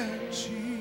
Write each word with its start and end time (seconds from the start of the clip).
repete. 0.00 0.80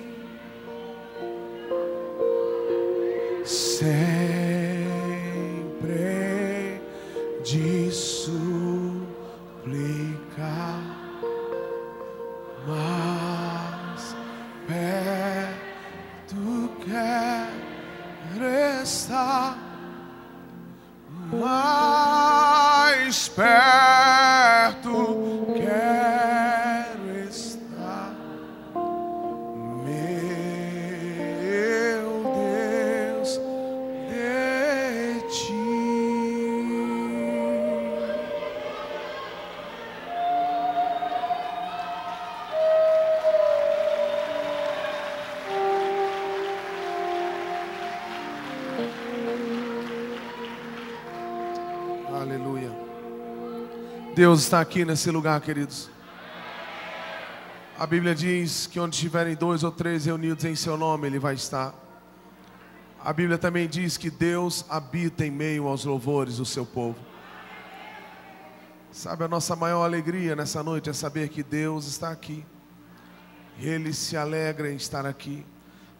Deus 54.15 54.41
está 54.41 54.59
aqui 54.59 54.83
nesse 54.83 55.11
lugar, 55.11 55.39
queridos. 55.39 55.89
A 57.77 57.85
Bíblia 57.85 58.13
diz 58.13 58.67
que 58.67 58.79
onde 58.79 58.95
estiverem 58.95 59.35
dois 59.35 59.63
ou 59.63 59.71
três 59.71 60.05
reunidos 60.05 60.43
em 60.43 60.55
seu 60.55 60.75
nome, 60.75 61.07
Ele 61.07 61.19
vai 61.19 61.35
estar. 61.35 61.73
A 63.01 63.13
Bíblia 63.13 63.37
também 63.37 63.67
diz 63.69 63.97
que 63.97 64.09
Deus 64.09 64.65
habita 64.67 65.25
em 65.25 65.31
meio 65.31 65.67
aos 65.67 65.85
louvores 65.85 66.37
do 66.37 66.45
seu 66.45 66.65
povo. 66.65 66.97
Sabe, 68.91 69.23
a 69.23 69.27
nossa 69.27 69.55
maior 69.55 69.85
alegria 69.85 70.35
nessa 70.35 70.61
noite 70.63 70.89
é 70.89 70.93
saber 70.93 71.29
que 71.29 71.43
Deus 71.43 71.87
está 71.87 72.09
aqui. 72.09 72.43
Ele 73.61 73.93
se 73.93 74.17
alegra 74.17 74.71
em 74.71 74.75
estar 74.75 75.05
aqui. 75.05 75.45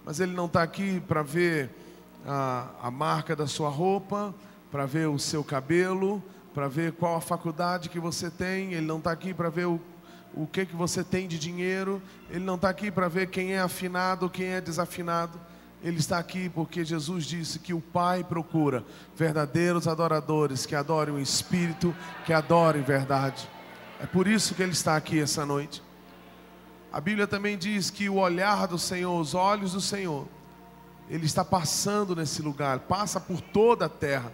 Mas 0.03 0.19
Ele 0.19 0.33
não 0.33 0.47
está 0.47 0.63
aqui 0.63 0.99
para 1.07 1.21
ver 1.21 1.69
a, 2.25 2.67
a 2.81 2.91
marca 2.91 3.35
da 3.35 3.47
sua 3.47 3.69
roupa, 3.69 4.33
para 4.71 4.85
ver 4.85 5.07
o 5.07 5.19
seu 5.19 5.43
cabelo, 5.43 6.21
para 6.53 6.67
ver 6.67 6.93
qual 6.93 7.15
a 7.15 7.21
faculdade 7.21 7.89
que 7.89 7.99
você 7.99 8.29
tem. 8.29 8.73
Ele 8.73 8.85
não 8.85 8.97
está 8.97 9.11
aqui 9.11 9.33
para 9.33 9.49
ver 9.49 9.65
o, 9.65 9.79
o 10.33 10.47
que, 10.47 10.65
que 10.65 10.75
você 10.75 11.03
tem 11.03 11.27
de 11.27 11.37
dinheiro. 11.37 12.01
Ele 12.29 12.43
não 12.43 12.55
está 12.55 12.69
aqui 12.69 12.91
para 12.91 13.07
ver 13.07 13.27
quem 13.27 13.53
é 13.53 13.59
afinado, 13.59 14.29
quem 14.29 14.47
é 14.47 14.61
desafinado. 14.61 15.39
Ele 15.81 15.97
está 15.97 16.17
aqui 16.17 16.49
porque 16.49 16.83
Jesus 16.83 17.25
disse 17.25 17.59
que 17.59 17.73
o 17.73 17.79
Pai 17.79 18.23
procura 18.23 18.83
verdadeiros 19.15 19.87
adoradores 19.87 20.65
que 20.65 20.75
adorem 20.75 21.15
o 21.15 21.19
Espírito, 21.19 21.95
que 22.25 22.33
adorem 22.33 22.81
verdade. 22.81 23.49
É 24.01 24.05
por 24.05 24.27
isso 24.27 24.53
que 24.55 24.61
Ele 24.61 24.73
está 24.73 24.95
aqui 24.95 25.19
essa 25.19 25.45
noite. 25.45 25.81
A 26.91 26.99
Bíblia 26.99 27.27
também 27.27 27.57
diz 27.57 27.89
que 27.89 28.09
o 28.09 28.15
olhar 28.15 28.67
do 28.67 28.77
Senhor, 28.77 29.19
os 29.19 29.35
olhos 29.35 29.73
do 29.73 29.81
Senhor, 29.81 30.27
Ele 31.09 31.25
está 31.25 31.45
passando 31.45 32.15
nesse 32.15 32.41
lugar, 32.41 32.79
passa 32.79 33.19
por 33.19 33.39
toda 33.39 33.85
a 33.85 33.89
terra. 33.89 34.33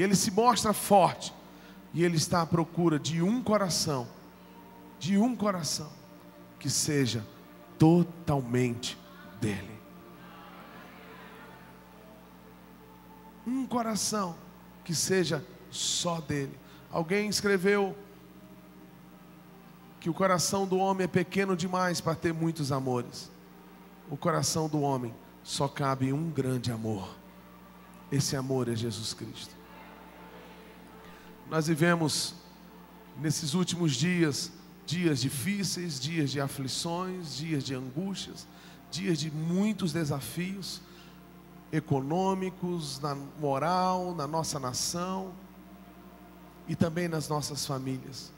E 0.00 0.02
Ele 0.02 0.16
se 0.16 0.30
mostra 0.30 0.72
forte. 0.72 1.30
E 1.92 2.02
Ele 2.02 2.16
está 2.16 2.40
à 2.40 2.46
procura 2.46 2.98
de 2.98 3.20
um 3.20 3.42
coração, 3.42 4.08
de 4.98 5.18
um 5.18 5.36
coração, 5.36 5.92
que 6.58 6.70
seja 6.70 7.22
totalmente 7.78 8.96
dele. 9.38 9.78
um 13.46 13.66
coração 13.66 14.36
que 14.84 14.94
seja 14.94 15.44
só 15.70 16.20
dele. 16.20 16.56
Alguém 16.90 17.28
escreveu 17.28 17.94
que 20.00 20.08
o 20.08 20.14
coração 20.14 20.66
do 20.66 20.78
homem 20.78 21.04
é 21.04 21.08
pequeno 21.08 21.54
demais 21.54 22.00
para 22.00 22.14
ter 22.14 22.32
muitos 22.32 22.72
amores. 22.72 23.30
O 24.08 24.16
coração 24.16 24.66
do 24.66 24.80
homem 24.80 25.14
só 25.42 25.68
cabe 25.68 26.10
um 26.10 26.30
grande 26.30 26.72
amor. 26.72 27.08
Esse 28.10 28.34
amor 28.34 28.68
é 28.68 28.74
Jesus 28.74 29.12
Cristo. 29.12 29.59
Nós 31.50 31.66
vivemos 31.66 32.32
nesses 33.20 33.54
últimos 33.54 33.92
dias 33.92 34.52
dias 34.86 35.20
difíceis, 35.20 36.00
dias 36.00 36.30
de 36.30 36.40
aflições, 36.40 37.36
dias 37.36 37.62
de 37.62 37.74
angústias, 37.74 38.46
dias 38.90 39.18
de 39.18 39.30
muitos 39.30 39.92
desafios 39.92 40.80
econômicos, 41.72 42.98
na 42.98 43.14
moral, 43.14 44.14
na 44.16 44.26
nossa 44.26 44.58
nação 44.58 45.32
e 46.66 46.74
também 46.74 47.06
nas 47.06 47.28
nossas 47.28 47.64
famílias. 47.66 48.32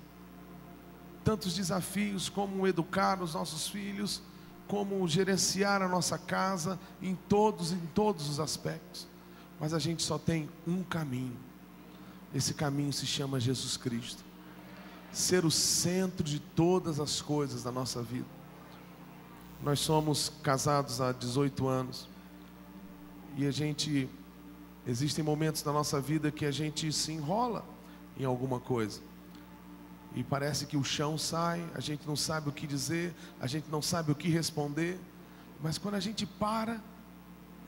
Tantos 1.25 1.55
desafios 1.55 2.29
como 2.29 2.67
educar 2.67 3.23
os 3.23 3.33
nossos 3.33 3.69
filhos, 3.69 4.23
como 4.69 5.07
gerenciar 5.07 5.81
a 5.81 5.89
nossa 5.89 6.19
casa 6.19 6.79
em 7.01 7.15
todos 7.15 7.73
em 7.73 7.81
todos 7.95 8.29
os 8.29 8.41
aspectos. 8.41 9.07
Mas 9.59 9.73
a 9.73 9.79
gente 9.79 10.03
só 10.03 10.19
tem 10.19 10.49
um 10.67 10.83
caminho. 10.83 11.52
Esse 12.35 12.55
caminho 12.55 12.93
se 12.93 13.07
chama 13.07 13.39
Jesus 13.39 13.77
Cristo. 13.77 14.25
Ser 15.13 15.45
o 15.45 15.51
centro 15.51 16.25
de 16.25 16.41
todas 16.41 16.99
as 16.99 17.21
coisas 17.21 17.63
da 17.63 17.71
nossa 17.71 18.03
vida. 18.03 18.27
Nós 19.63 19.81
somos 19.81 20.33
casados 20.43 21.01
há 21.01 21.13
18 21.13 21.69
anos. 21.69 22.09
E 23.37 23.47
a 23.47 23.51
gente 23.51 24.09
existem 24.87 25.23
momentos 25.23 25.63
na 25.63 25.73
nossa 25.73 26.01
vida 26.01 26.31
que 26.31 26.45
a 26.45 26.51
gente 26.51 26.91
se 26.93 27.13
enrola 27.13 27.65
em 28.19 28.25
alguma 28.25 28.59
coisa. 28.59 29.01
E 30.15 30.23
parece 30.23 30.67
que 30.67 30.77
o 30.77 30.85
chão 30.85 31.17
sai, 31.17 31.65
a 31.75 31.81
gente 31.81 32.07
não 32.07 32.17
sabe 32.17 32.49
o 32.49 32.53
que 32.53 32.67
dizer, 32.67 33.15
a 33.41 33.47
gente 33.47 33.71
não 33.71 33.81
sabe 33.81 34.13
o 34.13 34.15
que 34.15 34.29
responder. 34.29 34.99
Mas 35.63 35.79
quando 35.79 35.95
a 35.95 36.01
gente 36.01 36.27
para 36.27 36.83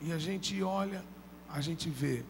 e 0.01 0.13
a 0.13 0.19
gente 0.19 0.63
olha, 0.63 1.03
a 1.49 1.61
gente 1.61 1.89
vê 1.89 2.25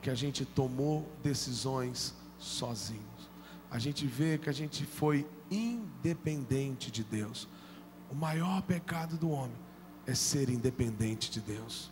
que 0.00 0.10
a 0.10 0.14
gente 0.14 0.44
tomou 0.44 1.10
decisões 1.22 2.14
sozinhos. 2.38 3.30
A 3.70 3.78
gente 3.78 4.06
vê 4.06 4.38
que 4.38 4.48
a 4.48 4.52
gente 4.52 4.84
foi 4.84 5.26
independente 5.50 6.90
de 6.90 7.04
Deus. 7.04 7.48
O 8.10 8.14
maior 8.14 8.62
pecado 8.62 9.16
do 9.16 9.30
homem 9.30 9.56
é 10.06 10.14
ser 10.14 10.48
independente 10.48 11.30
de 11.30 11.40
Deus. 11.40 11.90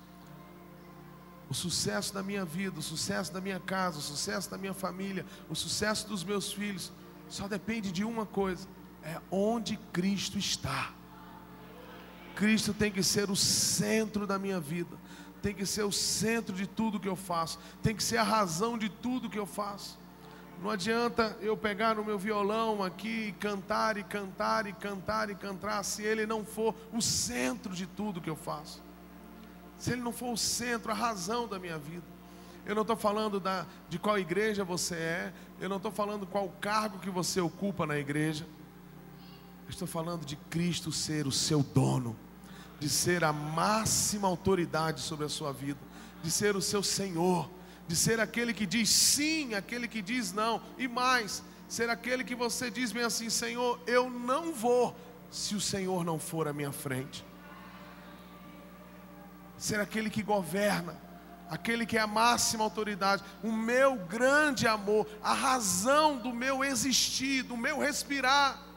O 1.48 1.54
sucesso 1.54 2.12
da 2.12 2.22
minha 2.22 2.44
vida, 2.44 2.78
o 2.78 2.82
sucesso 2.82 3.32
da 3.32 3.40
minha 3.40 3.60
casa, 3.60 3.98
o 3.98 4.02
sucesso 4.02 4.50
da 4.50 4.58
minha 4.58 4.74
família, 4.74 5.24
o 5.48 5.54
sucesso 5.54 6.06
dos 6.06 6.22
meus 6.24 6.52
filhos, 6.52 6.92
só 7.28 7.48
depende 7.48 7.90
de 7.92 8.04
uma 8.04 8.26
coisa: 8.26 8.66
é 9.02 9.20
onde 9.30 9.78
Cristo 9.92 10.38
está. 10.38 10.92
Cristo 12.34 12.72
tem 12.72 12.92
que 12.92 13.02
ser 13.02 13.30
o 13.30 13.36
centro 13.36 14.26
da 14.26 14.38
minha 14.38 14.60
vida, 14.60 14.96
tem 15.42 15.54
que 15.54 15.64
ser 15.66 15.84
o 15.84 15.92
centro 15.92 16.54
de 16.54 16.66
tudo 16.66 17.00
que 17.00 17.08
eu 17.08 17.16
faço, 17.16 17.58
tem 17.82 17.94
que 17.94 18.02
ser 18.02 18.16
a 18.16 18.22
razão 18.22 18.76
de 18.76 18.88
tudo 18.88 19.30
que 19.30 19.38
eu 19.38 19.46
faço. 19.46 19.98
Não 20.62 20.70
adianta 20.70 21.36
eu 21.40 21.56
pegar 21.56 21.94
no 21.94 22.04
meu 22.04 22.18
violão 22.18 22.82
aqui 22.82 23.28
e 23.28 23.32
cantar 23.32 23.96
e 23.96 24.02
cantar 24.02 24.66
e 24.66 24.72
cantar 24.72 25.30
e 25.30 25.34
cantar 25.34 25.84
se 25.84 26.02
ele 26.02 26.26
não 26.26 26.44
for 26.44 26.74
o 26.92 27.00
centro 27.00 27.72
de 27.72 27.86
tudo 27.86 28.20
que 28.20 28.28
eu 28.28 28.34
faço 28.34 28.82
se 29.78 29.92
ele 29.92 30.02
não 30.02 30.12
for 30.12 30.32
o 30.32 30.36
centro, 30.36 30.90
a 30.90 30.94
razão 30.94 31.46
da 31.46 31.58
minha 31.58 31.78
vida. 31.78 32.04
Eu 32.66 32.74
não 32.74 32.82
estou 32.82 32.96
falando 32.96 33.40
da, 33.40 33.64
de 33.88 33.98
qual 33.98 34.18
igreja 34.18 34.64
você 34.64 34.94
é, 34.96 35.32
eu 35.60 35.68
não 35.68 35.76
estou 35.76 35.92
falando 35.92 36.26
qual 36.26 36.48
cargo 36.60 36.98
que 36.98 37.08
você 37.08 37.40
ocupa 37.40 37.86
na 37.86 37.96
igreja. 37.96 38.46
Eu 39.64 39.70
estou 39.70 39.88
falando 39.88 40.24
de 40.24 40.36
Cristo 40.36 40.90
ser 40.90 41.26
o 41.26 41.32
seu 41.32 41.62
dono, 41.62 42.16
de 42.78 42.88
ser 42.88 43.24
a 43.24 43.32
máxima 43.32 44.28
autoridade 44.28 45.00
sobre 45.00 45.26
a 45.26 45.28
sua 45.28 45.52
vida, 45.52 45.80
de 46.22 46.30
ser 46.30 46.56
o 46.56 46.62
seu 46.62 46.82
Senhor, 46.82 47.50
de 47.86 47.96
ser 47.96 48.20
aquele 48.20 48.52
que 48.52 48.66
diz 48.66 48.88
sim, 48.90 49.54
aquele 49.54 49.88
que 49.88 50.02
diz 50.02 50.32
não, 50.32 50.62
e 50.76 50.86
mais, 50.86 51.42
ser 51.68 51.90
aquele 51.90 52.22
que 52.22 52.34
você 52.34 52.70
diz 52.70 52.92
bem 52.92 53.04
assim: 53.04 53.30
Senhor, 53.30 53.80
eu 53.86 54.08
não 54.08 54.52
vou 54.52 54.96
se 55.30 55.54
o 55.54 55.60
Senhor 55.60 56.04
não 56.04 56.18
for 56.18 56.46
à 56.48 56.52
minha 56.52 56.72
frente 56.72 57.24
ser 59.58 59.80
aquele 59.80 60.08
que 60.08 60.22
governa, 60.22 60.96
aquele 61.50 61.84
que 61.84 61.98
é 61.98 62.00
a 62.00 62.06
máxima 62.06 62.62
autoridade, 62.62 63.24
o 63.42 63.50
meu 63.50 63.96
grande 63.96 64.66
amor, 64.66 65.06
a 65.22 65.34
razão 65.34 66.16
do 66.16 66.32
meu 66.32 66.64
existir, 66.64 67.42
do 67.42 67.56
meu 67.56 67.78
respirar. 67.78 68.67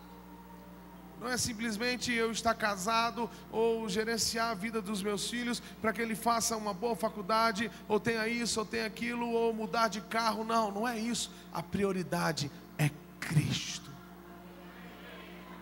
Não 1.21 1.29
é 1.29 1.37
simplesmente 1.37 2.11
eu 2.11 2.31
estar 2.31 2.55
casado 2.55 3.29
ou 3.51 3.87
gerenciar 3.87 4.49
a 4.49 4.55
vida 4.55 4.81
dos 4.81 5.03
meus 5.03 5.29
filhos 5.29 5.61
para 5.79 5.93
que 5.93 6.01
ele 6.01 6.15
faça 6.15 6.57
uma 6.57 6.73
boa 6.73 6.95
faculdade, 6.95 7.69
ou 7.87 7.99
tenha 7.99 8.27
isso, 8.27 8.59
ou 8.59 8.65
tenha 8.65 8.87
aquilo, 8.87 9.29
ou 9.29 9.53
mudar 9.53 9.87
de 9.87 10.01
carro. 10.01 10.43
Não, 10.43 10.71
não 10.71 10.87
é 10.87 10.97
isso. 10.97 11.31
A 11.53 11.61
prioridade 11.61 12.49
é 12.75 12.89
Cristo. 13.19 13.91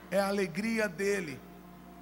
É 0.09 0.17
a 0.17 0.29
alegria 0.29 0.87
dele, 0.87 1.37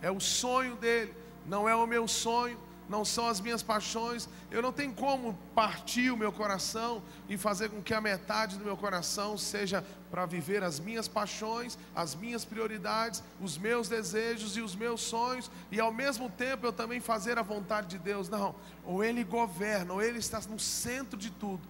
é 0.03 0.11
o 0.11 0.19
sonho 0.19 0.75
dele, 0.75 1.13
não 1.45 1.67
é 1.67 1.75
o 1.75 1.87
meu 1.87 2.07
sonho, 2.07 2.59
não 2.89 3.03
são 3.03 3.27
as 3.27 3.39
minhas 3.39 3.61
paixões. 3.61 4.29
Eu 4.49 4.61
não 4.61 4.71
tenho 4.71 4.93
como 4.93 5.37
partir 5.53 6.11
o 6.11 6.17
meu 6.17 6.31
coração 6.31 7.01
e 7.27 7.37
fazer 7.37 7.69
com 7.69 7.81
que 7.81 7.93
a 7.93 8.01
metade 8.01 8.57
do 8.57 8.63
meu 8.63 8.77
coração 8.77 9.37
seja 9.37 9.83
para 10.09 10.25
viver 10.25 10.63
as 10.63 10.79
minhas 10.79 11.07
paixões, 11.07 11.77
as 11.95 12.15
minhas 12.15 12.45
prioridades, 12.45 13.21
os 13.41 13.57
meus 13.57 13.89
desejos 13.89 14.55
e 14.55 14.61
os 14.61 14.75
meus 14.75 15.01
sonhos, 15.01 15.51
e 15.69 15.79
ao 15.79 15.91
mesmo 15.91 16.29
tempo 16.29 16.65
eu 16.65 16.71
também 16.71 17.01
fazer 17.01 17.37
a 17.37 17.41
vontade 17.41 17.87
de 17.87 17.97
Deus. 17.97 18.29
Não, 18.29 18.55
ou 18.85 19.03
Ele 19.03 19.23
governa, 19.23 19.93
ou 19.93 20.01
Ele 20.01 20.19
está 20.19 20.39
no 20.49 20.59
centro 20.59 21.17
de 21.17 21.29
tudo. 21.29 21.61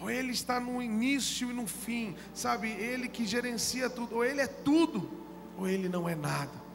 Ou 0.00 0.10
Ele 0.10 0.30
está 0.30 0.60
no 0.60 0.80
início 0.80 1.50
e 1.50 1.54
no 1.54 1.66
fim, 1.66 2.14
sabe? 2.34 2.68
Ele 2.68 3.08
que 3.08 3.26
gerencia 3.26 3.90
tudo, 3.90 4.16
ou 4.16 4.24
Ele 4.24 4.40
é 4.40 4.46
tudo, 4.46 5.10
ou 5.58 5.66
Ele 5.66 5.88
não 5.88 6.08
é 6.08 6.14
nada. 6.14 6.65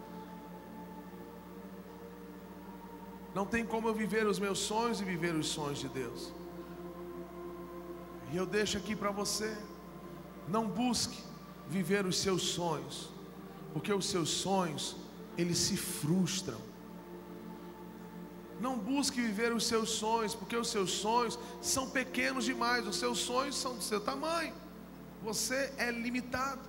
Não 3.33 3.45
tem 3.45 3.66
como 3.66 3.88
eu 3.88 3.94
viver 3.94 4.28
os 4.28 4.39
meus 4.39 4.60
sonhos 4.60 5.00
e 5.00 5.06
viver 5.06 5.33
os 5.33 5.48
sonhos 5.48 5.80
de 5.80 5.88
Deus. 5.88 6.31
E 8.31 8.38
eu 8.38 8.45
deixo 8.45 8.78
aqui 8.78 8.95
para 8.95 9.12
você, 9.12 9.57
não 10.48 10.68
busque 10.68 11.22
viver 11.68 12.06
os 12.06 12.18
seus 12.18 12.42
sonhos, 12.42 13.10
porque 13.74 13.94
os 13.94 14.06
seus 14.06 14.30
sonhos, 14.30 14.98
eles 15.38 15.57
se 15.57 15.78
frustram. 15.78 16.60
Não 18.60 18.78
busque 18.78 19.19
viver 19.19 19.54
os 19.54 19.66
seus 19.66 19.89
sonhos, 19.89 20.36
porque 20.36 20.56
os 20.56 20.69
seus 20.69 20.92
sonhos 20.92 21.39
são 21.62 21.89
pequenos 21.89 22.45
demais, 22.45 22.86
os 22.86 22.98
seus 22.98 23.18
sonhos 23.18 23.56
são 23.56 23.75
do 23.75 23.83
seu 23.83 24.00
tamanho. 24.00 24.54
Você 25.24 25.74
é 25.78 25.89
limitado. 25.89 26.62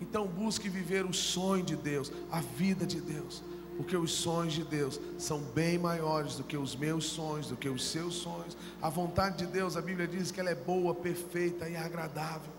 Então 0.00 0.26
busque 0.26 0.68
viver 0.68 1.04
o 1.04 1.12
sonho 1.12 1.62
de 1.62 1.76
Deus, 1.76 2.10
a 2.32 2.40
vida 2.40 2.86
de 2.86 3.00
Deus 3.00 3.42
porque 3.80 3.96
os 3.96 4.12
sonhos 4.12 4.52
de 4.52 4.62
Deus 4.62 5.00
são 5.16 5.40
bem 5.40 5.78
maiores 5.78 6.36
do 6.36 6.44
que 6.44 6.54
os 6.54 6.76
meus 6.76 7.06
sonhos, 7.06 7.46
do 7.46 7.56
que 7.56 7.66
os 7.66 7.88
seus 7.88 8.12
sonhos. 8.12 8.54
A 8.82 8.90
vontade 8.90 9.38
de 9.38 9.46
Deus, 9.46 9.74
a 9.74 9.80
Bíblia 9.80 10.06
diz 10.06 10.30
que 10.30 10.38
ela 10.38 10.50
é 10.50 10.54
boa, 10.54 10.94
perfeita 10.94 11.66
e 11.66 11.74
agradável. 11.78 12.52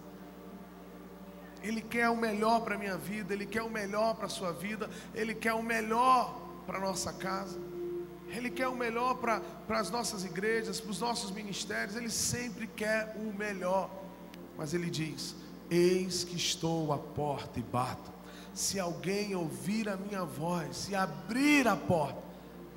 Ele 1.61 1.79
quer 1.79 2.09
o 2.09 2.17
melhor 2.17 2.61
para 2.61 2.73
a 2.73 2.77
minha 2.77 2.97
vida, 2.97 3.35
Ele 3.35 3.45
quer 3.45 3.61
o 3.61 3.69
melhor 3.69 4.15
para 4.15 4.25
a 4.25 4.29
sua 4.29 4.51
vida, 4.51 4.89
Ele 5.13 5.35
quer 5.35 5.53
o 5.53 5.61
melhor 5.61 6.41
para 6.65 6.79
a 6.79 6.81
nossa 6.81 7.13
casa, 7.13 7.59
Ele 8.27 8.49
quer 8.49 8.67
o 8.67 8.75
melhor 8.75 9.13
para, 9.13 9.43
as 9.69 9.91
nossas 9.91 10.25
igrejas, 10.25 10.81
para 10.81 10.89
os 10.89 10.99
nossos 10.99 11.29
ministérios, 11.29 11.95
Ele 11.95 12.09
sempre 12.09 12.65
quer 12.65 13.15
o 13.15 13.31
melhor. 13.37 13.91
Mas 14.57 14.73
Ele 14.73 14.89
diz: 14.89 15.35
Eis 15.69 16.23
que 16.23 16.35
estou 16.35 16.91
à 16.91 16.97
porta 16.97 17.59
e 17.59 17.61
bato 17.61 18.11
se 18.53 18.79
alguém 18.79 19.35
ouvir 19.35 19.87
a 19.87 19.95
minha 19.95 20.23
voz, 20.23 20.75
se 20.75 20.95
abrir 20.95 21.67
a 21.67 21.75
porta, 21.75 22.21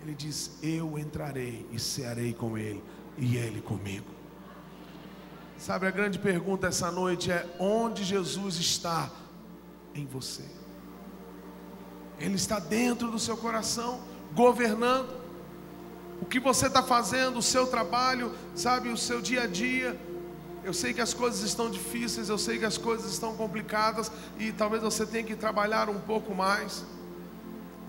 ele 0.03 0.15
diz: 0.15 0.59
Eu 0.63 0.99
entrarei 0.99 1.67
e 1.73 1.79
cearei 1.79 2.33
com 2.33 2.57
ele, 2.57 2.83
e 3.19 3.37
ele 3.37 3.61
comigo. 3.61 4.07
Sabe, 5.59 5.87
a 5.87 5.91
grande 5.91 6.19
pergunta 6.19 6.67
essa 6.67 6.91
noite 6.91 7.31
é: 7.31 7.47
onde 7.59 8.05
Jesus 8.05 8.57
está 8.57 9.11
em 9.95 10.07
você? 10.07 10.45
Ele 12.19 12.37
está 12.37 12.59
dentro 12.59 13.11
do 13.11 13.19
seu 13.19 13.37
coração, 13.37 14.01
governando. 14.35 15.25
O 16.21 16.25
que 16.25 16.39
você 16.39 16.69
está 16.69 16.83
fazendo, 16.83 17.39
o 17.39 17.43
seu 17.43 17.67
trabalho, 17.67 18.33
sabe, 18.55 18.89
o 18.89 18.97
seu 18.97 19.21
dia 19.21 19.43
a 19.43 19.47
dia 19.47 19.99
eu 20.65 20.73
sei 20.73 20.95
que 20.95 21.01
as 21.01 21.13
coisas 21.13 21.43
estão 21.43 21.71
difíceis, 21.71 22.29
eu 22.29 22.39
sei 22.39 22.59
que 22.59 22.65
as 22.65 22.79
coisas 22.79 23.13
estão 23.13 23.37
complicadas 23.37 24.11
e 24.39 24.51
talvez 24.51 24.83
você 24.83 25.05
tenha 25.05 25.23
que 25.23 25.37
trabalhar 25.37 25.91
um 25.91 26.01
pouco 26.01 26.35
mais. 26.35 26.85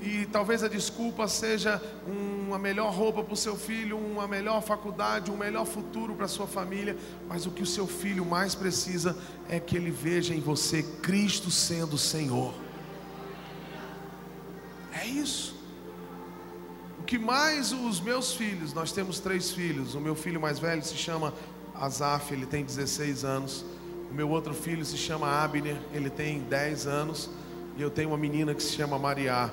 E 0.02 0.26
talvez 0.26 0.62
a 0.62 0.68
desculpa 0.68 1.26
seja 1.28 1.82
uma 2.06 2.60
melhor 2.60 2.94
roupa 2.94 3.24
para 3.24 3.34
o 3.34 3.38
seu 3.38 3.56
filho, 3.56 3.98
uma 3.98 4.28
melhor 4.28 4.62
faculdade, 4.62 5.32
um 5.32 5.38
melhor 5.38 5.66
futuro 5.66 6.14
para 6.16 6.26
a 6.26 6.28
sua 6.28 6.46
família. 6.46 6.98
Mas 7.30 7.46
o 7.46 7.52
que 7.52 7.64
o 7.64 7.66
seu 7.66 7.88
filho 7.88 8.26
mais 8.26 8.54
precisa 8.54 9.18
é 9.48 9.58
que 9.58 9.78
ele 9.78 9.90
veja 9.90 10.36
em 10.36 10.42
você 10.42 10.84
Cristo 11.02 11.50
sendo 11.50 11.98
Senhor. 11.98 12.54
É 14.92 15.08
isso. 15.08 15.56
O 17.00 17.04
que 17.04 17.18
mais 17.18 17.72
os 17.72 18.02
meus 18.02 18.34
filhos, 18.34 18.74
nós 18.74 18.92
temos 18.92 19.20
três 19.20 19.52
filhos. 19.52 19.96
O 19.96 20.02
meu 20.02 20.16
filho 20.16 20.42
mais 20.42 20.60
velho 20.60 20.84
se 20.84 20.98
chama 20.98 21.34
Azaf, 21.80 22.34
ele 22.34 22.46
tem 22.46 22.64
16 22.64 23.24
anos. 23.24 23.66
O 24.10 24.14
meu 24.14 24.30
outro 24.30 24.54
filho 24.54 24.86
se 24.86 24.98
chama 24.98 25.28
Abner, 25.28 25.78
ele 25.94 26.10
tem 26.10 26.40
10 26.42 26.88
anos. 26.88 27.30
E 27.78 27.82
eu 27.82 27.90
tenho 27.90 28.10
uma 28.10 28.18
menina 28.18 28.54
que 28.54 28.64
se 28.64 28.74
chama 28.74 28.98
Maria, 28.98 29.52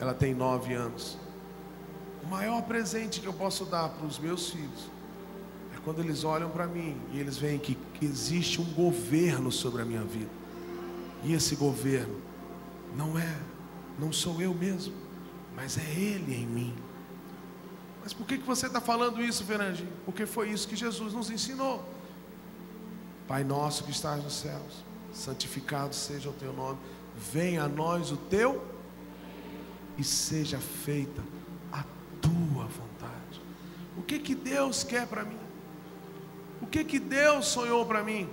ela 0.00 0.14
tem 0.14 0.34
9 0.34 0.72
anos. 0.72 1.18
O 2.22 2.26
maior 2.26 2.62
presente 2.62 3.20
que 3.20 3.26
eu 3.26 3.32
posso 3.32 3.64
dar 3.64 3.88
para 3.88 4.06
os 4.06 4.18
meus 4.18 4.50
filhos 4.50 4.90
é 5.74 5.78
quando 5.84 6.00
eles 6.00 6.24
olham 6.24 6.50
para 6.50 6.66
mim 6.66 6.96
e 7.12 7.18
eles 7.18 7.36
veem 7.36 7.58
que 7.58 7.76
existe 8.00 8.60
um 8.60 8.72
governo 8.72 9.50
sobre 9.50 9.82
a 9.82 9.84
minha 9.84 10.02
vida. 10.02 10.30
E 11.22 11.34
esse 11.34 11.54
governo 11.56 12.16
não 12.96 13.18
é, 13.18 13.36
não 13.98 14.12
sou 14.12 14.40
eu 14.40 14.54
mesmo, 14.54 14.94
mas 15.54 15.76
é 15.76 15.90
Ele 15.90 16.34
em 16.34 16.46
mim. 16.46 16.74
Mas 18.02 18.12
por 18.12 18.26
que, 18.26 18.38
que 18.38 18.46
você 18.46 18.66
está 18.66 18.80
falando 18.80 19.22
isso, 19.22 19.44
Fernandinho? 19.44 19.92
Porque 20.04 20.26
foi 20.26 20.50
isso 20.50 20.66
que 20.66 20.76
Jesus 20.76 21.12
nos 21.12 21.30
ensinou. 21.30 21.84
Pai 23.28 23.44
nosso 23.44 23.84
que 23.84 23.90
estás 23.90 24.22
nos 24.22 24.34
céus, 24.34 24.84
santificado 25.12 25.94
seja 25.94 26.30
o 26.30 26.32
teu 26.32 26.52
nome, 26.52 26.78
venha 27.32 27.64
a 27.64 27.68
nós 27.68 28.10
o 28.10 28.16
teu 28.16 28.64
e 29.96 30.02
seja 30.02 30.58
feita 30.58 31.22
a 31.72 31.84
tua 32.20 32.64
vontade. 32.64 33.40
O 33.96 34.02
que 34.02 34.18
que 34.18 34.34
Deus 34.34 34.82
quer 34.82 35.06
para 35.06 35.24
mim? 35.24 35.38
O 36.60 36.66
que 36.66 36.84
que 36.84 36.98
Deus 36.98 37.46
sonhou 37.46 37.84
para 37.86 38.02
mim? 38.02 38.28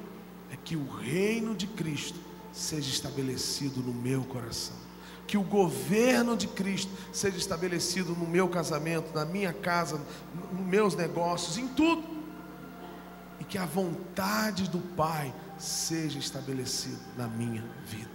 É 0.52 0.56
que 0.56 0.76
o 0.76 0.90
reino 0.90 1.54
de 1.54 1.68
Cristo 1.68 2.20
seja 2.54 2.90
estabelecido 2.90 3.82
no 3.82 3.94
meu 3.94 4.24
coração 4.24 4.87
que 5.28 5.38
o 5.38 5.44
governo 5.44 6.38
de 6.38 6.48
Cristo 6.48 6.92
seja 7.12 7.38
estabelecido 7.38 8.16
no 8.16 8.26
meu 8.26 8.48
casamento, 8.48 9.14
na 9.14 9.26
minha 9.26 9.52
casa, 9.52 10.00
nos 10.54 10.66
meus 10.66 10.96
negócios, 10.96 11.58
em 11.58 11.68
tudo. 11.68 12.02
E 13.40 13.44
que 13.44 13.58
a 13.58 13.66
vontade 13.66 14.70
do 14.70 14.80
Pai 14.80 15.34
seja 15.60 16.18
estabelecida 16.18 17.00
na 17.18 17.28
minha 17.28 17.64
vida. 17.86 18.10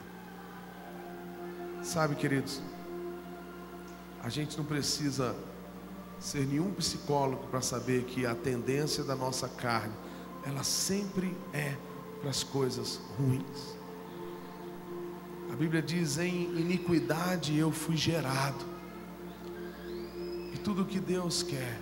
Sabe, 1.83 2.15
queridos, 2.15 2.63
a 4.23 4.29
gente 4.29 4.57
não 4.57 4.65
precisa 4.65 5.37
ser 6.19 6.47
nenhum 6.47 6.73
psicólogo 6.73 7.47
para 7.49 7.61
saber 7.61 8.05
que 8.05 8.25
a 8.25 8.35
tendência 8.35 9.05
da 9.05 9.17
nossa 9.17 9.49
carne, 9.49 9.93
ela 10.47 10.63
sempre 10.63 11.37
é 11.53 11.77
para 12.21 12.31
as 12.31 12.43
coisas 12.43 13.01
ruins. 13.19 13.82
A 15.53 15.55
Bíblia 15.55 15.83
diz: 15.83 16.17
em 16.17 16.45
iniquidade 16.59 17.57
eu 17.57 17.71
fui 17.71 17.97
gerado. 17.97 18.65
E 20.55 20.59
tudo 20.59 20.83
o 20.83 20.87
que 20.87 20.99
Deus 20.99 21.43
quer 21.43 21.79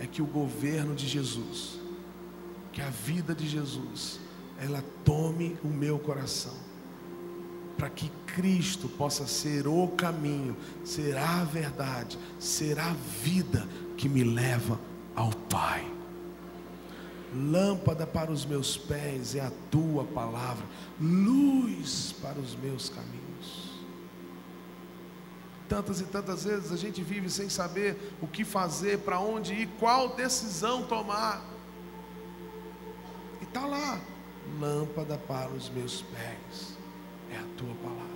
é 0.00 0.06
que 0.06 0.22
o 0.22 0.26
governo 0.26 0.94
de 0.94 1.06
Jesus, 1.06 1.78
que 2.72 2.80
a 2.80 2.88
vida 2.88 3.34
de 3.34 3.46
Jesus, 3.46 4.18
ela 4.58 4.82
tome 5.04 5.56
o 5.62 5.68
meu 5.68 5.98
coração, 5.98 6.54
para 7.76 7.90
que 7.90 8.10
Cristo 8.26 8.88
possa 8.88 9.26
ser 9.26 9.68
o 9.68 9.88
caminho, 9.88 10.56
será 10.82 11.40
a 11.40 11.44
verdade, 11.44 12.18
será 12.38 12.86
a 12.86 12.94
vida 13.22 13.68
que 13.98 14.08
me 14.08 14.24
leva 14.24 14.80
ao 15.14 15.30
Pai. 15.30 15.91
Lâmpada 17.34 18.06
para 18.06 18.30
os 18.30 18.44
meus 18.44 18.76
pés 18.76 19.34
é 19.34 19.40
a 19.40 19.50
tua 19.70 20.04
palavra, 20.04 20.64
luz 21.00 22.14
para 22.20 22.38
os 22.38 22.54
meus 22.54 22.90
caminhos. 22.90 23.72
Tantas 25.66 26.02
e 26.02 26.04
tantas 26.04 26.44
vezes 26.44 26.70
a 26.70 26.76
gente 26.76 27.02
vive 27.02 27.30
sem 27.30 27.48
saber 27.48 28.14
o 28.20 28.26
que 28.26 28.44
fazer, 28.44 28.98
para 28.98 29.18
onde 29.18 29.54
ir, 29.54 29.68
qual 29.80 30.14
decisão 30.14 30.82
tomar. 30.82 31.42
E 33.40 33.44
está 33.44 33.64
lá, 33.64 33.98
lâmpada 34.60 35.16
para 35.16 35.50
os 35.50 35.70
meus 35.70 36.02
pés 36.02 36.76
é 37.32 37.38
a 37.38 37.44
tua 37.56 37.74
palavra. 37.76 38.12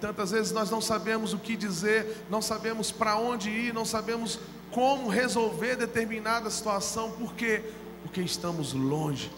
Tantas 0.00 0.30
vezes 0.30 0.52
nós 0.52 0.70
não 0.70 0.80
sabemos 0.80 1.32
o 1.32 1.38
que 1.38 1.56
dizer, 1.56 2.24
não 2.30 2.40
sabemos 2.40 2.92
para 2.92 3.16
onde 3.16 3.50
ir, 3.50 3.74
não 3.74 3.84
sabemos 3.84 4.38
como 4.76 5.08
resolver 5.08 5.74
determinada 5.74 6.50
situação, 6.50 7.10
por 7.12 7.32
quê? 7.32 7.64
Porque 8.02 8.20
estamos 8.20 8.74
longe 8.74 9.32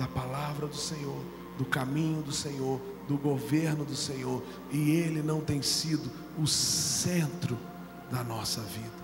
da 0.00 0.08
palavra 0.08 0.66
do 0.66 0.74
Senhor, 0.74 1.22
do 1.56 1.64
caminho 1.64 2.22
do 2.22 2.32
Senhor, 2.32 2.80
do 3.06 3.16
governo 3.16 3.84
do 3.84 3.94
Senhor, 3.94 4.42
e 4.72 4.90
Ele 4.90 5.22
não 5.22 5.40
tem 5.40 5.62
sido 5.62 6.10
o 6.36 6.44
centro 6.44 7.56
da 8.10 8.24
nossa 8.24 8.60
vida. 8.62 8.98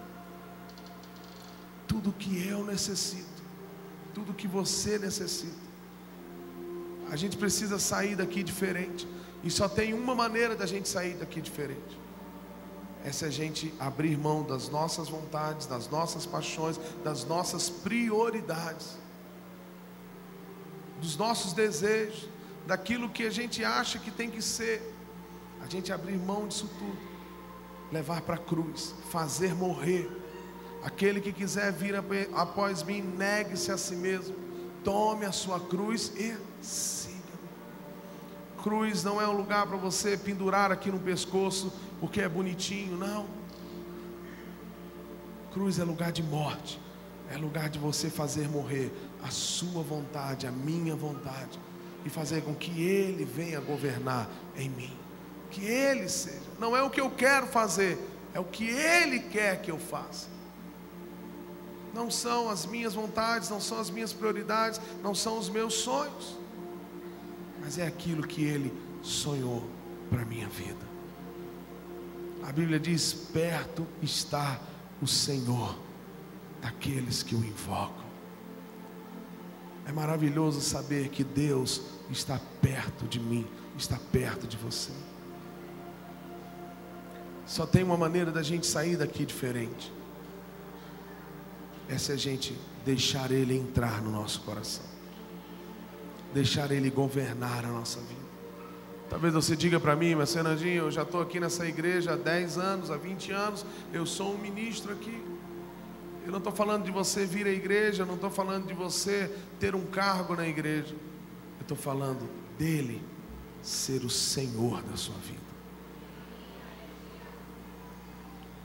Tudo 1.87 2.11
que 2.11 2.49
eu 2.49 2.65
necessito, 2.65 3.45
tudo 4.13 4.35
que 4.35 4.49
você 4.49 4.99
necessita, 4.99 5.55
a 7.09 7.15
gente 7.15 7.37
precisa 7.37 7.79
sair 7.79 8.17
daqui 8.17 8.43
diferente, 8.43 9.07
e 9.45 9.53
só 9.53 9.69
tem 9.69 9.95
uma 9.95 10.17
maneira 10.17 10.57
da 10.57 10.67
gente 10.67 10.89
sair 10.89 11.15
daqui 11.15 11.41
diferente 11.41 12.04
é 13.05 13.13
se 13.13 13.25
a 13.25 13.31
gente 13.31 13.73
abrir 13.79 14.17
mão 14.17 14.43
das 14.43 14.71
nossas 14.71 15.11
vontades, 15.11 15.67
das 15.67 15.89
nossas 15.89 16.25
paixões, 16.25 16.81
das 17.05 17.25
nossas 17.25 17.69
prioridades, 17.69 18.97
dos 21.01 21.15
nossos 21.17 21.53
desejos, 21.53 22.27
daquilo 22.67 23.11
que 23.11 23.27
a 23.27 23.31
gente 23.31 23.63
acha 23.63 23.99
que 23.99 24.11
tem 24.11 24.31
que 24.31 24.41
ser, 24.41 24.95
a 25.63 25.67
gente 25.67 25.93
abrir 25.93 26.17
mão 26.17 26.49
disso 26.49 26.69
tudo, 26.79 26.99
levar 27.93 28.23
para 28.23 28.37
a 28.37 28.39
cruz, 28.39 28.95
fazer 29.11 29.55
morrer. 29.55 30.11
Aquele 30.83 31.21
que 31.21 31.33
quiser 31.33 31.73
vir 31.73 31.95
após 32.35 32.83
mim, 32.83 33.03
negue-se 33.03 33.71
a 33.71 33.77
si 33.77 33.97
mesmo, 33.97 34.35
tome 34.83 35.27
a 35.27 35.33
sua 35.33 35.61
cruz 35.61 36.11
e 36.17 36.35
siga-me. 36.63 37.14
Cruz 38.65 39.05
não 39.05 39.21
é 39.21 39.29
um 39.29 39.37
lugar 39.37 39.67
para 39.67 39.77
você 39.77 40.17
pendurar 40.17 40.73
aqui 40.73 40.91
no 40.91 40.99
pescoço 40.99 41.71
porque 42.01 42.23
é 42.23 42.27
bonitinho, 42.27 42.97
não. 42.97 43.27
Cruz 45.53 45.79
é 45.79 45.85
lugar 45.85 46.11
de 46.11 46.23
morte, 46.23 46.81
é 47.31 47.37
lugar 47.37 47.69
de 47.69 47.79
você 47.79 48.09
fazer 48.09 48.49
morrer 48.49 48.91
a 49.23 49.29
sua 49.31 49.83
vontade, 49.83 50.47
a 50.47 50.51
minha 50.51 50.97
vontade 50.97 51.61
e 52.07 52.09
fazer 52.09 52.43
com 52.43 52.55
que 52.55 52.83
Ele 52.83 53.27
venha 53.27 53.61
governar 53.61 54.31
em 54.57 54.71
mim. 54.71 54.97
Que 55.51 55.67
Ele 55.67 56.09
seja. 56.09 56.41
Não 56.59 56.75
é 56.75 56.83
o 56.83 56.89
que 56.89 57.03
eu 57.03 57.11
quero 57.11 57.47
fazer, 57.47 57.99
é 58.33 58.41
o 58.41 58.45
que 58.45 58.67
Ele 58.67 59.21
quer 59.21 59.61
que 59.61 59.71
eu 59.71 59.79
faça. 59.79 60.27
Não 61.93 62.11
são 62.11 62.49
as 62.49 62.65
minhas 62.65 62.95
vontades, 62.95 63.51
não 63.51 63.61
são 63.61 63.79
as 63.79 63.91
minhas 63.91 64.15
prioridades, 64.15 64.81
não 65.03 65.15
são 65.15 65.37
os 65.37 65.51
meus 65.51 65.75
sonhos, 65.75 66.39
mas 67.65 67.79
é 67.79 67.87
aquilo 67.87 68.27
que 68.27 68.45
Ele 68.45 68.71
sonhou 69.03 69.67
para 70.11 70.21
a 70.21 70.25
minha 70.27 70.47
vida. 70.49 70.85
A 72.43 72.53
Bíblia 72.53 72.79
diz: 72.79 73.15
perto 73.15 73.87
está 74.03 74.61
o 75.01 75.07
Senhor 75.07 75.75
daqueles 76.61 77.23
que 77.23 77.35
o 77.35 77.39
invocam. 77.39 78.05
É 79.87 79.93
maravilhoso 79.93 80.61
saber 80.61 81.09
que 81.09 81.25
Deus 81.25 81.81
está 82.11 82.39
perto 82.61 83.07
de 83.07 83.19
mim, 83.19 83.47
está 83.79 83.99
perto 84.13 84.47
de 84.47 84.59
você. 84.59 84.93
Só 87.47 87.67
tem 87.67 87.83
uma 87.83 87.97
maneira 87.97 88.31
da 88.31 88.43
gente 88.43 88.67
sair 88.67 88.97
daqui 88.97 89.25
diferente. 89.25 89.91
É 91.89 91.97
se 91.97 92.13
a 92.13 92.17
gente 92.17 92.59
deixar 92.85 93.31
Ele 93.31 93.57
entrar 93.57 94.03
no 94.03 94.11
nosso 94.11 94.41
coração, 94.43 94.94
deixar 96.35 96.71
Ele 96.73 96.91
governar 96.91 97.65
a 97.65 97.69
nossa 97.69 98.01
vida. 98.01 98.25
Talvez 99.09 99.33
você 99.33 99.55
diga 99.55 99.79
para 99.79 99.95
mim, 99.95 100.15
mas 100.17 100.33
Fernandinho, 100.33 100.85
eu 100.85 100.91
já 100.91 101.03
estou 101.03 101.23
aqui 101.23 101.39
nessa 101.39 101.67
igreja 101.67 102.15
há 102.15 102.17
10 102.17 102.59
anos, 102.59 102.91
há 102.91 102.97
20 102.97 103.31
anos, 103.31 103.65
eu 103.93 104.05
sou 104.05 104.35
um 104.35 104.39
ministro 104.39 104.93
aqui. 104.93 105.23
Eu 106.27 106.33
não 106.33 106.39
estou 106.39 106.53
falando 106.53 106.85
de 106.85 106.91
você 106.91 107.25
vir 107.25 107.47
à 107.47 107.51
igreja, 107.51 108.05
não 108.05 108.15
estou 108.15 108.31
falando 108.31 108.67
de 108.67 108.75
você 108.75 109.31
ter 109.61 109.75
um 109.75 109.85
cargo 109.85 110.35
na 110.35 110.47
igreja. 110.47 110.95
Eu 111.59 111.63
estou 111.63 111.77
falando 111.77 112.29
dele 112.59 113.01
ser 113.63 114.05
o 114.05 114.11
Senhor 114.11 114.83
da 114.83 114.97
sua 114.97 115.17
vida. 115.17 115.45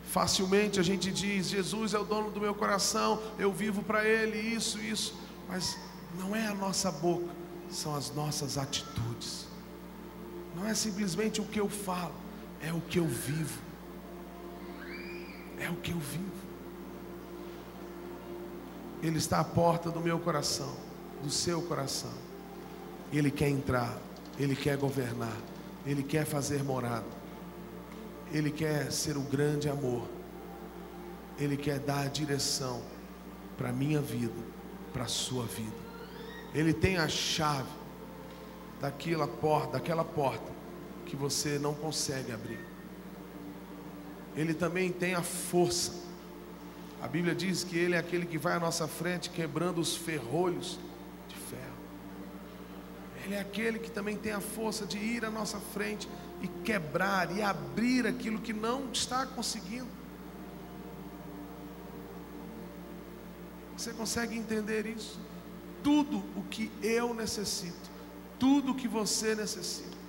Facilmente 0.06 0.80
a 0.80 0.84
gente 0.84 1.12
diz: 1.12 1.50
Jesus 1.50 1.94
é 1.94 2.00
o 2.00 2.04
dono 2.04 2.32
do 2.32 2.42
meu 2.42 2.56
coração, 2.56 3.22
eu 3.38 3.54
vivo 3.54 3.84
para 3.84 4.04
Ele, 4.08 4.40
isso, 4.40 4.80
isso. 4.80 5.14
Mas 5.48 5.78
não 6.18 6.36
é 6.36 6.48
a 6.48 6.56
nossa 6.56 6.92
boca, 6.92 7.30
são 7.70 7.96
as 7.96 8.14
nossas 8.14 8.58
atitudes. 8.58 9.48
Não 10.56 10.68
é 10.68 10.74
simplesmente 10.74 11.40
o 11.40 11.46
que 11.46 11.60
eu 11.60 11.70
falo, 11.70 12.14
é 12.62 12.74
o 12.74 12.82
que 12.82 13.00
eu 13.00 13.06
vivo. 13.06 13.62
É 15.60 15.70
o 15.70 15.76
que 15.76 15.92
eu 15.92 16.00
vivo. 16.00 16.40
Ele 19.02 19.18
está 19.18 19.40
à 19.40 19.44
porta 19.44 19.90
do 19.90 20.00
meu 20.00 20.20
coração, 20.20 20.76
do 21.24 21.30
seu 21.30 21.62
coração. 21.62 22.14
Ele 23.12 23.32
quer 23.32 23.50
entrar, 23.50 23.98
ele 24.38 24.56
quer 24.56 24.78
governar, 24.78 25.38
ele 25.86 26.04
quer 26.04 26.26
fazer 26.26 26.64
morada. 26.64 27.20
Ele 28.32 28.52
quer 28.52 28.92
ser 28.92 29.18
o 29.18 29.22
grande 29.22 29.70
amor. 29.70 30.08
Ele 31.40 31.58
quer 31.58 31.80
dar 31.80 32.06
a 32.06 32.08
direção 32.08 32.82
para 33.58 33.70
a 33.70 33.74
minha 33.74 34.02
vida, 34.02 34.34
para 34.94 35.04
a 35.04 35.08
sua 35.08 35.46
vida. 35.46 35.89
Ele 36.54 36.74
tem 36.74 36.98
a 36.98 37.08
chave 37.08 37.70
daquela 38.82 39.28
porta, 39.28 39.74
daquela 39.74 40.04
porta 40.04 40.52
que 41.06 41.16
você 41.16 41.60
não 41.60 41.74
consegue 41.74 42.32
abrir. 42.32 42.60
Ele 44.36 44.54
também 44.54 44.92
tem 44.92 45.16
a 45.16 45.22
força. 45.22 45.94
A 47.02 47.08
Bíblia 47.08 47.34
diz 47.34 47.64
que 47.64 47.78
ele 47.78 47.96
é 47.96 47.98
aquele 47.98 48.26
que 48.26 48.38
vai 48.38 48.54
à 48.54 48.60
nossa 48.60 48.88
frente 48.88 49.30
quebrando 49.30 49.80
os 49.80 49.96
ferrolhos 49.96 50.80
de 51.28 51.36
ferro. 51.36 51.80
Ele 53.26 53.36
é 53.36 53.40
aquele 53.40 53.80
que 53.80 53.92
também 53.92 54.18
tem 54.18 54.32
a 54.32 54.40
força 54.40 54.86
de 54.86 54.98
ir 54.98 55.26
à 55.26 55.30
nossa 55.30 55.60
frente 55.60 56.08
e 56.42 56.48
quebrar 56.48 57.36
e 57.36 57.42
abrir 57.42 58.08
aquilo 58.08 58.40
que 58.40 58.54
não 58.54 58.92
está 58.92 59.26
conseguindo. 59.26 59.88
Você 63.78 63.94
consegue 63.94 64.38
entender 64.38 64.86
isso? 64.86 65.20
Tudo 65.84 66.24
o 66.36 66.44
que 66.50 66.72
eu 66.82 67.14
necessito 67.14 67.90
tudo 68.40 68.74
que 68.74 68.88
você 68.88 69.36
necessita. 69.36 70.00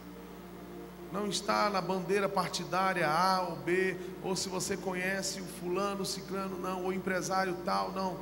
Não 1.12 1.27
está 1.27 1.69
na 1.69 1.81
bandeira 1.81 2.29
partidária 2.29 3.11
A 3.11 3.43
ou 3.49 3.57
B, 3.57 3.97
ou 4.23 4.37
se 4.37 4.49
você 4.49 4.77
conhece 4.77 5.41
o 5.41 5.45
fulano, 5.45 6.03
o 6.03 6.07
ciclano, 6.07 6.57
não, 6.57 6.85
ou 6.85 6.93
empresário 6.93 7.57
tal, 7.65 7.91
não. 7.91 8.17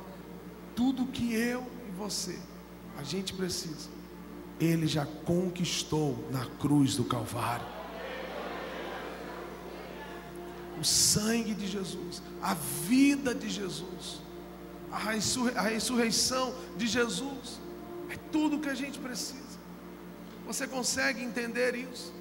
Tudo 0.75 1.05
que 1.05 1.35
eu 1.35 1.63
e 1.87 1.91
você, 1.91 2.39
a 2.97 3.03
gente 3.03 3.33
precisa, 3.33 3.89
Ele 4.59 4.87
já 4.87 5.05
conquistou 5.05 6.17
na 6.31 6.47
cruz 6.59 6.95
do 6.95 7.03
Calvário. 7.03 7.65
O 10.81 10.83
sangue 10.83 11.53
de 11.53 11.67
Jesus, 11.67 12.23
a 12.41 12.55
vida 12.55 13.35
de 13.35 13.49
Jesus, 13.49 14.21
a 14.91 15.61
ressurreição 15.61 16.53
de 16.77 16.87
Jesus, 16.87 17.59
é 18.09 18.17
tudo 18.31 18.59
que 18.59 18.69
a 18.69 18.75
gente 18.75 18.99
precisa. 18.99 19.59
Você 20.45 20.65
consegue 20.67 21.23
entender 21.23 21.75
isso? 21.75 22.11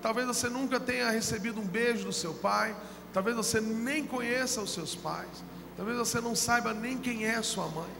Talvez 0.00 0.26
você 0.26 0.48
nunca 0.48 0.78
tenha 0.78 1.10
recebido 1.10 1.60
um 1.60 1.66
beijo 1.66 2.04
do 2.04 2.12
seu 2.12 2.32
pai, 2.32 2.76
talvez 3.12 3.36
você 3.36 3.60
nem 3.60 4.06
conheça 4.06 4.60
os 4.60 4.72
seus 4.72 4.94
pais, 4.94 5.42
talvez 5.76 5.98
você 5.98 6.20
não 6.20 6.36
saiba 6.36 6.72
nem 6.72 6.96
quem 6.96 7.26
é 7.26 7.42
sua 7.42 7.66
mãe. 7.66 7.90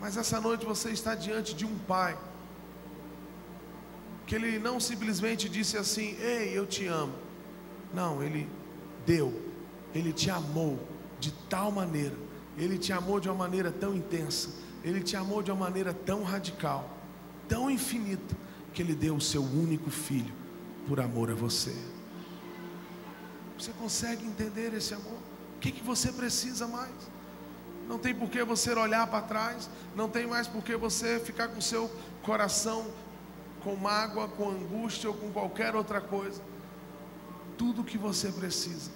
Mas 0.00 0.16
essa 0.16 0.40
noite 0.40 0.66
você 0.66 0.90
está 0.90 1.14
diante 1.14 1.54
de 1.54 1.64
um 1.64 1.76
pai 1.78 2.16
que 4.26 4.34
ele 4.34 4.58
não 4.58 4.78
simplesmente 4.78 5.48
disse 5.48 5.78
assim: 5.78 6.14
"Ei, 6.20 6.56
eu 6.56 6.66
te 6.66 6.86
amo". 6.86 7.14
Não, 7.94 8.22
ele 8.22 8.46
deu, 9.06 9.32
ele 9.94 10.12
te 10.12 10.30
amou 10.30 10.78
de 11.18 11.32
tal 11.48 11.72
maneira, 11.72 12.14
ele 12.58 12.76
te 12.78 12.92
amou 12.92 13.20
de 13.20 13.28
uma 13.28 13.36
maneira 13.36 13.70
tão 13.70 13.94
intensa, 13.94 14.50
ele 14.84 15.00
te 15.00 15.16
amou 15.16 15.42
de 15.42 15.50
uma 15.50 15.60
maneira 15.60 15.94
tão 15.94 16.22
radical 16.22 16.98
tão 17.48 17.70
infinito 17.70 18.36
que 18.72 18.82
Ele 18.82 18.94
deu 18.94 19.16
o 19.16 19.20
seu 19.20 19.42
único 19.42 19.90
filho 19.90 20.32
por 20.86 21.00
amor 21.00 21.30
a 21.30 21.34
você. 21.34 21.74
Você 23.58 23.72
consegue 23.72 24.24
entender 24.24 24.72
esse 24.74 24.94
amor? 24.94 25.18
O 25.56 25.58
que, 25.58 25.72
que 25.72 25.82
você 25.82 26.12
precisa 26.12 26.68
mais? 26.68 26.92
Não 27.88 27.98
tem 27.98 28.14
por 28.14 28.28
que 28.28 28.44
você 28.44 28.72
olhar 28.74 29.06
para 29.06 29.22
trás, 29.22 29.68
não 29.96 30.08
tem 30.08 30.26
mais 30.26 30.46
por 30.46 30.62
que 30.62 30.76
você 30.76 31.18
ficar 31.18 31.48
com 31.48 31.60
seu 31.60 31.90
coração 32.22 32.86
com 33.64 33.74
mágoa, 33.74 34.28
com 34.28 34.50
angústia 34.50 35.10
ou 35.10 35.16
com 35.16 35.32
qualquer 35.32 35.74
outra 35.74 36.00
coisa. 36.00 36.40
Tudo 37.56 37.82
que 37.82 37.98
você 37.98 38.30
precisa, 38.30 38.90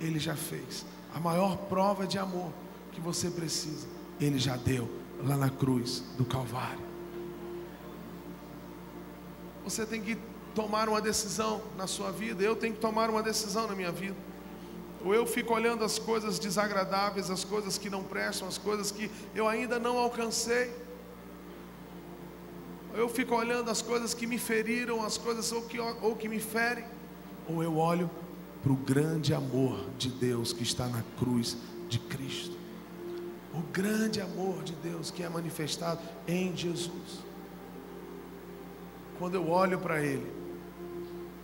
Ele 0.00 0.18
já 0.18 0.34
fez. 0.34 0.86
A 1.14 1.20
maior 1.20 1.56
prova 1.68 2.06
de 2.06 2.18
amor 2.18 2.50
que 2.96 3.00
você 3.02 3.30
precisa, 3.30 3.86
Ele 4.18 4.38
já 4.38 4.56
deu 4.56 4.88
lá 5.22 5.36
na 5.36 5.50
cruz 5.50 6.02
do 6.16 6.24
Calvário. 6.24 6.80
Você 9.62 9.84
tem 9.84 10.00
que 10.00 10.16
tomar 10.54 10.88
uma 10.88 11.00
decisão 11.00 11.60
na 11.76 11.86
sua 11.86 12.10
vida, 12.10 12.42
eu 12.42 12.56
tenho 12.56 12.72
que 12.72 12.80
tomar 12.80 13.10
uma 13.10 13.22
decisão 13.22 13.66
na 13.66 13.74
minha 13.74 13.92
vida. 13.92 14.16
Ou 15.04 15.14
eu 15.14 15.26
fico 15.26 15.52
olhando 15.52 15.84
as 15.84 15.98
coisas 15.98 16.38
desagradáveis, 16.38 17.30
as 17.30 17.44
coisas 17.44 17.76
que 17.76 17.90
não 17.90 18.02
prestam, 18.02 18.48
as 18.48 18.56
coisas 18.56 18.90
que 18.90 19.10
eu 19.34 19.46
ainda 19.46 19.78
não 19.78 19.98
alcancei. 19.98 20.72
Ou 22.94 22.98
eu 22.98 23.08
fico 23.10 23.34
olhando 23.34 23.70
as 23.70 23.82
coisas 23.82 24.14
que 24.14 24.26
me 24.26 24.38
feriram, 24.38 25.04
as 25.04 25.18
coisas 25.18 25.52
ou 25.52 25.62
que, 25.62 25.78
ou 25.78 26.16
que 26.16 26.28
me 26.30 26.40
ferem. 26.40 26.86
Ou 27.46 27.62
eu 27.62 27.76
olho 27.76 28.10
para 28.62 28.72
o 28.72 28.76
grande 28.76 29.34
amor 29.34 29.84
de 29.98 30.08
Deus 30.08 30.54
que 30.54 30.62
está 30.62 30.86
na 30.88 31.04
cruz 31.18 31.58
de 31.90 31.98
Cristo. 31.98 32.65
O 33.56 33.62
grande 33.72 34.20
amor 34.20 34.62
de 34.62 34.74
Deus 34.74 35.10
que 35.10 35.22
é 35.22 35.28
manifestado 35.28 36.00
em 36.28 36.54
Jesus. 36.54 37.24
Quando 39.18 39.34
eu 39.34 39.48
olho 39.48 39.78
para 39.78 40.02
Ele, 40.02 40.30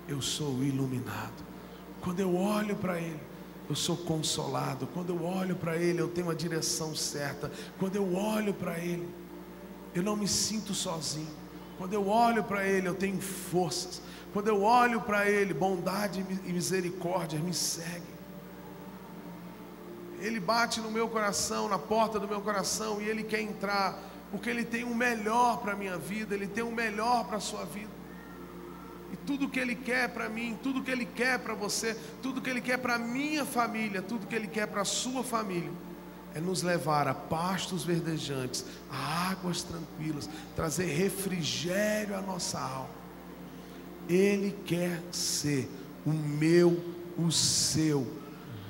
eu 0.07 0.21
sou 0.21 0.63
iluminado. 0.63 1.43
Quando 2.03 2.21
eu 2.21 2.37
olho 2.37 2.77
para 2.77 3.01
Ele, 3.01 3.21
eu 3.69 3.75
sou 3.75 3.97
consolado. 3.97 4.87
Quando 4.89 5.11
eu 5.11 5.25
olho 5.25 5.57
para 5.57 5.77
Ele, 5.77 6.01
eu 6.01 6.09
tenho 6.09 6.29
a 6.29 6.35
direção 6.35 6.95
certa. 6.95 7.51
Quando 7.79 7.97
eu 7.97 8.15
olho 8.15 8.53
para 8.53 8.79
Ele, 8.79 9.09
eu 9.95 10.03
não 10.03 10.15
me 10.15 10.29
sinto 10.29 10.75
sozinho. 10.75 11.31
Quando 11.79 11.95
eu 11.95 12.07
olho 12.09 12.45
para 12.45 12.67
Ele, 12.67 12.89
eu 12.89 12.95
tenho 12.95 13.21
forças. 13.21 14.03
Quando 14.35 14.49
eu 14.49 14.63
olho 14.63 15.01
para 15.01 15.31
Ele, 15.31 15.55
bondade 15.55 16.25
e 16.45 16.53
misericórdia 16.53 17.39
me 17.39 17.55
seguem. 17.55 18.12
Ele 20.23 20.39
bate 20.39 20.81
no 20.81 20.91
meu 20.91 21.09
coração, 21.09 21.69
na 21.69 21.79
porta 21.79 22.19
do 22.21 22.29
meu 22.29 22.41
coração, 22.41 23.03
e 23.03 23.09
Ele 23.09 23.25
quer 23.25 23.41
entrar, 23.41 23.99
porque 24.31 24.49
Ele 24.49 24.65
tem 24.65 24.85
o 24.85 24.95
melhor 24.95 25.59
para 25.59 25.73
a 25.73 25.77
minha 25.77 25.99
vida, 25.99 26.35
Ele 26.35 26.47
tem 26.47 26.63
o 26.63 26.71
melhor 26.71 27.25
para 27.25 27.39
a 27.39 27.41
sua 27.41 27.65
vida. 27.65 27.91
E 29.13 29.17
tudo 29.17 29.49
que 29.49 29.59
Ele 29.59 29.75
quer 29.75 30.09
para 30.11 30.29
mim, 30.29 30.57
tudo 30.63 30.81
que 30.81 30.91
Ele 30.91 31.05
quer 31.05 31.41
para 31.41 31.55
você, 31.55 31.97
tudo 32.23 32.41
que 32.41 32.49
Ele 32.49 32.61
quer 32.61 32.79
para 32.79 32.95
a 32.95 32.99
minha 32.99 33.45
família, 33.45 34.01
tudo 34.01 34.27
que 34.27 34.35
Ele 34.35 34.47
quer 34.47 34.69
para 34.69 34.83
a 34.83 34.85
sua 34.85 35.25
família, 35.25 35.73
é 36.35 36.41
nos 36.41 36.63
levar 36.63 37.09
a 37.09 37.15
pastos 37.15 37.83
verdejantes, 37.83 38.65
a 38.91 39.31
águas 39.33 39.63
tranquilas, 39.65 40.31
trazer 40.55 40.87
refrigério 40.87 42.17
à 42.17 42.23
nossa 42.23 42.61
alma. 42.61 43.03
Ele 44.09 44.57
quer 44.65 45.03
ser 45.11 45.69
o 46.07 46.11
meu, 46.11 46.81
o 47.19 47.31
seu 47.31 48.07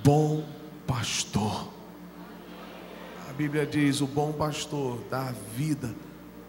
bom 0.03 0.45
pastor. 0.87 1.69
A 3.29 3.33
Bíblia 3.33 3.67
diz: 3.67 4.01
o 4.01 4.07
bom 4.07 4.33
pastor 4.33 4.99
dá 5.11 5.29
a 5.29 5.33
vida 5.57 5.95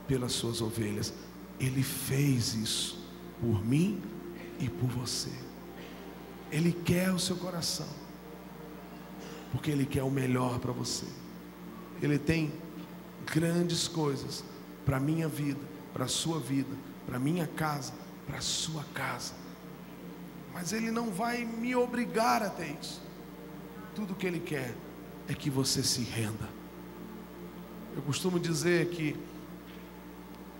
pelas 0.08 0.34
suas 0.34 0.62
ovelhas. 0.62 1.14
Ele 1.60 1.84
fez 1.84 2.54
isso 2.54 3.00
por 3.40 3.64
mim 3.66 4.02
e 4.60 4.70
por 4.70 4.90
você. 4.90 5.32
Ele 6.52 6.72
quer 6.72 7.12
o 7.12 7.20
seu 7.20 7.36
coração, 7.36 7.88
porque 9.52 9.72
Ele 9.72 9.86
quer 9.86 10.04
o 10.04 10.12
melhor 10.12 10.60
para 10.60 10.72
você. 10.72 11.06
Ele 12.02 12.20
tem 12.20 12.52
grandes 13.26 13.88
coisas 13.88 14.44
para 14.86 14.98
a 14.98 15.00
minha 15.00 15.28
vida, 15.28 15.60
para 15.94 16.06
a 16.06 16.08
sua 16.08 16.40
vida, 16.40 16.76
para 17.06 17.18
a 17.18 17.20
minha 17.20 17.48
casa, 17.48 17.94
para 18.28 18.38
a 18.38 18.42
sua 18.42 18.84
casa. 18.94 19.34
Mas 20.54 20.72
Ele 20.74 20.92
não 20.92 21.12
vai 21.12 21.44
me 21.44 21.76
obrigar 21.76 22.44
a 22.44 22.50
ter 22.50 22.78
isso. 22.82 23.02
Tudo 23.96 24.16
que 24.16 24.26
Ele 24.26 24.40
quer 24.40 24.76
é 25.28 25.34
que 25.34 25.50
você 25.50 25.84
se 25.84 26.02
renda. 26.02 26.50
Eu 27.96 28.02
costumo 28.02 28.40
dizer 28.40 28.90
que 28.90 29.16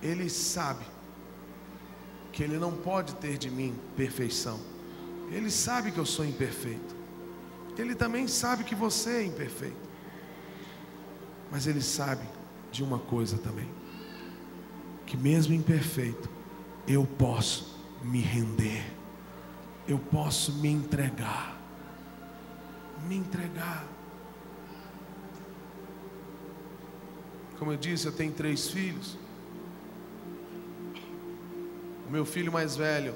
Ele 0.02 0.28
sabe 0.30 0.84
que 2.32 2.42
Ele 2.42 2.58
não 2.58 2.72
pode 2.72 3.14
ter 3.16 3.38
de 3.38 3.50
mim 3.50 3.74
perfeição. 3.96 4.60
Ele 5.30 5.50
sabe 5.50 5.90
que 5.90 5.98
eu 5.98 6.06
sou 6.06 6.24
imperfeito. 6.24 6.94
Ele 7.76 7.94
também 7.94 8.28
sabe 8.28 8.64
que 8.64 8.74
você 8.74 9.10
é 9.10 9.24
imperfeito. 9.24 9.76
Mas 11.50 11.66
Ele 11.66 11.82
sabe 11.82 12.24
de 12.70 12.82
uma 12.82 12.98
coisa 12.98 13.38
também: 13.38 13.68
que 15.06 15.16
mesmo 15.16 15.54
imperfeito, 15.54 16.28
eu 16.86 17.06
posso 17.06 17.78
me 18.02 18.20
render, 18.20 18.84
eu 19.88 19.98
posso 19.98 20.52
me 20.54 20.68
entregar. 20.68 21.53
Me 23.08 23.16
entregar. 23.16 23.84
Como 27.58 27.72
eu 27.72 27.76
disse, 27.76 28.06
eu 28.06 28.12
tenho 28.12 28.32
três 28.32 28.68
filhos. 28.68 29.16
O 32.06 32.10
meu 32.10 32.24
filho 32.26 32.52
mais 32.52 32.76
velho, 32.76 33.14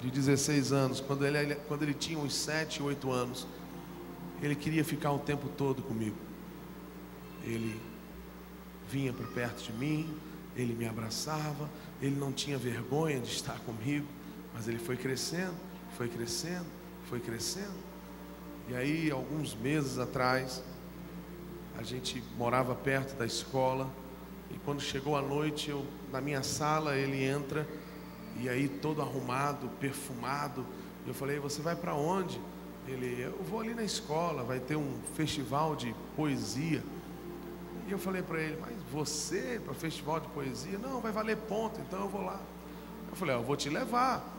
de 0.00 0.10
16 0.10 0.72
anos, 0.72 1.00
quando 1.00 1.26
ele, 1.26 1.54
quando 1.66 1.82
ele 1.82 1.94
tinha 1.94 2.18
uns 2.18 2.34
7, 2.34 2.82
8 2.82 3.10
anos, 3.10 3.46
ele 4.42 4.54
queria 4.54 4.84
ficar 4.84 5.12
o 5.12 5.18
tempo 5.18 5.48
todo 5.48 5.82
comigo. 5.82 6.16
Ele 7.42 7.80
vinha 8.90 9.12
para 9.12 9.26
perto 9.26 9.62
de 9.62 9.72
mim, 9.72 10.14
ele 10.56 10.74
me 10.74 10.86
abraçava, 10.86 11.68
ele 12.00 12.14
não 12.16 12.32
tinha 12.32 12.56
vergonha 12.56 13.18
de 13.20 13.28
estar 13.28 13.58
comigo, 13.60 14.06
mas 14.52 14.68
ele 14.68 14.78
foi 14.78 14.96
crescendo, 14.96 15.54
foi 15.96 16.08
crescendo, 16.08 16.66
foi 17.08 17.20
crescendo. 17.20 17.93
E 18.66 18.74
aí, 18.74 19.10
alguns 19.10 19.54
meses 19.54 19.98
atrás, 19.98 20.62
a 21.76 21.82
gente 21.82 22.22
morava 22.38 22.74
perto 22.74 23.14
da 23.14 23.26
escola, 23.26 23.90
e 24.50 24.58
quando 24.64 24.80
chegou 24.80 25.16
a 25.16 25.22
noite, 25.22 25.68
eu, 25.68 25.84
na 26.10 26.20
minha 26.20 26.42
sala, 26.42 26.96
ele 26.96 27.22
entra, 27.22 27.68
e 28.40 28.48
aí 28.48 28.66
todo 28.68 29.02
arrumado, 29.02 29.68
perfumado, 29.80 30.64
eu 31.06 31.12
falei, 31.12 31.38
você 31.38 31.60
vai 31.60 31.76
para 31.76 31.94
onde? 31.94 32.40
Ele, 32.88 33.22
eu 33.22 33.42
vou 33.42 33.60
ali 33.60 33.74
na 33.74 33.84
escola, 33.84 34.42
vai 34.42 34.60
ter 34.60 34.76
um 34.76 34.98
festival 35.14 35.76
de 35.76 35.94
poesia. 36.16 36.82
E 37.86 37.92
eu 37.92 37.98
falei 37.98 38.22
para 38.22 38.40
ele, 38.40 38.58
mas 38.60 38.74
você 38.90 39.60
para 39.62 39.74
festival 39.74 40.20
de 40.20 40.28
poesia? 40.28 40.78
Não, 40.78 41.00
vai 41.00 41.12
valer 41.12 41.36
ponto, 41.36 41.78
então 41.80 42.00
eu 42.00 42.08
vou 42.08 42.22
lá. 42.22 42.40
Eu 43.10 43.16
falei, 43.16 43.34
ah, 43.34 43.38
eu 43.38 43.42
vou 43.42 43.56
te 43.56 43.68
levar. 43.68 44.33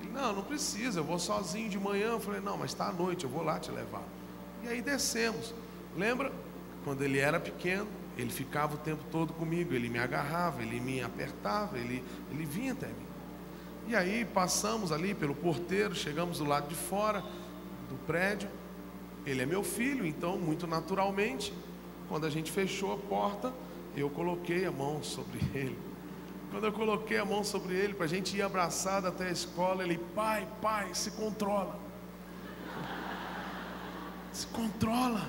Ele, 0.00 0.10
não, 0.12 0.34
não 0.34 0.42
precisa, 0.42 1.00
eu 1.00 1.04
vou 1.04 1.18
sozinho 1.18 1.68
de 1.68 1.78
manhã. 1.78 2.08
Eu 2.08 2.20
falei, 2.20 2.40
não, 2.40 2.56
mas 2.56 2.70
está 2.70 2.88
à 2.88 2.92
noite, 2.92 3.24
eu 3.24 3.30
vou 3.30 3.42
lá 3.42 3.58
te 3.58 3.70
levar. 3.70 4.02
E 4.62 4.68
aí 4.68 4.82
descemos. 4.82 5.54
Lembra? 5.96 6.32
Quando 6.84 7.02
ele 7.02 7.18
era 7.18 7.38
pequeno, 7.38 7.86
ele 8.16 8.30
ficava 8.30 8.74
o 8.74 8.78
tempo 8.78 9.04
todo 9.10 9.32
comigo, 9.32 9.74
ele 9.74 9.88
me 9.88 9.98
agarrava, 9.98 10.62
ele 10.62 10.80
me 10.80 11.02
apertava, 11.02 11.78
ele, 11.78 12.02
ele 12.30 12.44
vinha 12.44 12.72
até 12.72 12.86
mim. 12.86 13.06
E 13.86 13.96
aí 13.96 14.24
passamos 14.24 14.92
ali 14.92 15.14
pelo 15.14 15.34
porteiro, 15.34 15.94
chegamos 15.94 16.38
do 16.38 16.44
lado 16.44 16.68
de 16.68 16.74
fora 16.74 17.22
do 17.88 17.96
prédio. 18.06 18.48
Ele 19.24 19.42
é 19.42 19.46
meu 19.46 19.62
filho, 19.62 20.04
então, 20.06 20.38
muito 20.38 20.66
naturalmente, 20.66 21.52
quando 22.08 22.26
a 22.26 22.30
gente 22.30 22.50
fechou 22.50 22.92
a 22.92 22.96
porta, 22.96 23.52
eu 23.96 24.10
coloquei 24.10 24.66
a 24.66 24.70
mão 24.70 25.02
sobre 25.02 25.38
ele. 25.54 25.87
Quando 26.50 26.64
eu 26.64 26.72
coloquei 26.72 27.18
a 27.18 27.24
mão 27.24 27.44
sobre 27.44 27.74
ele, 27.74 27.94
para 27.94 28.06
a 28.06 28.08
gente 28.08 28.36
ir 28.36 28.42
abraçado 28.42 29.06
até 29.06 29.28
a 29.28 29.30
escola, 29.30 29.84
ele, 29.84 29.98
pai, 30.14 30.46
pai, 30.62 30.94
se 30.94 31.10
controla. 31.10 31.78
Se 34.32 34.46
controla. 34.46 35.28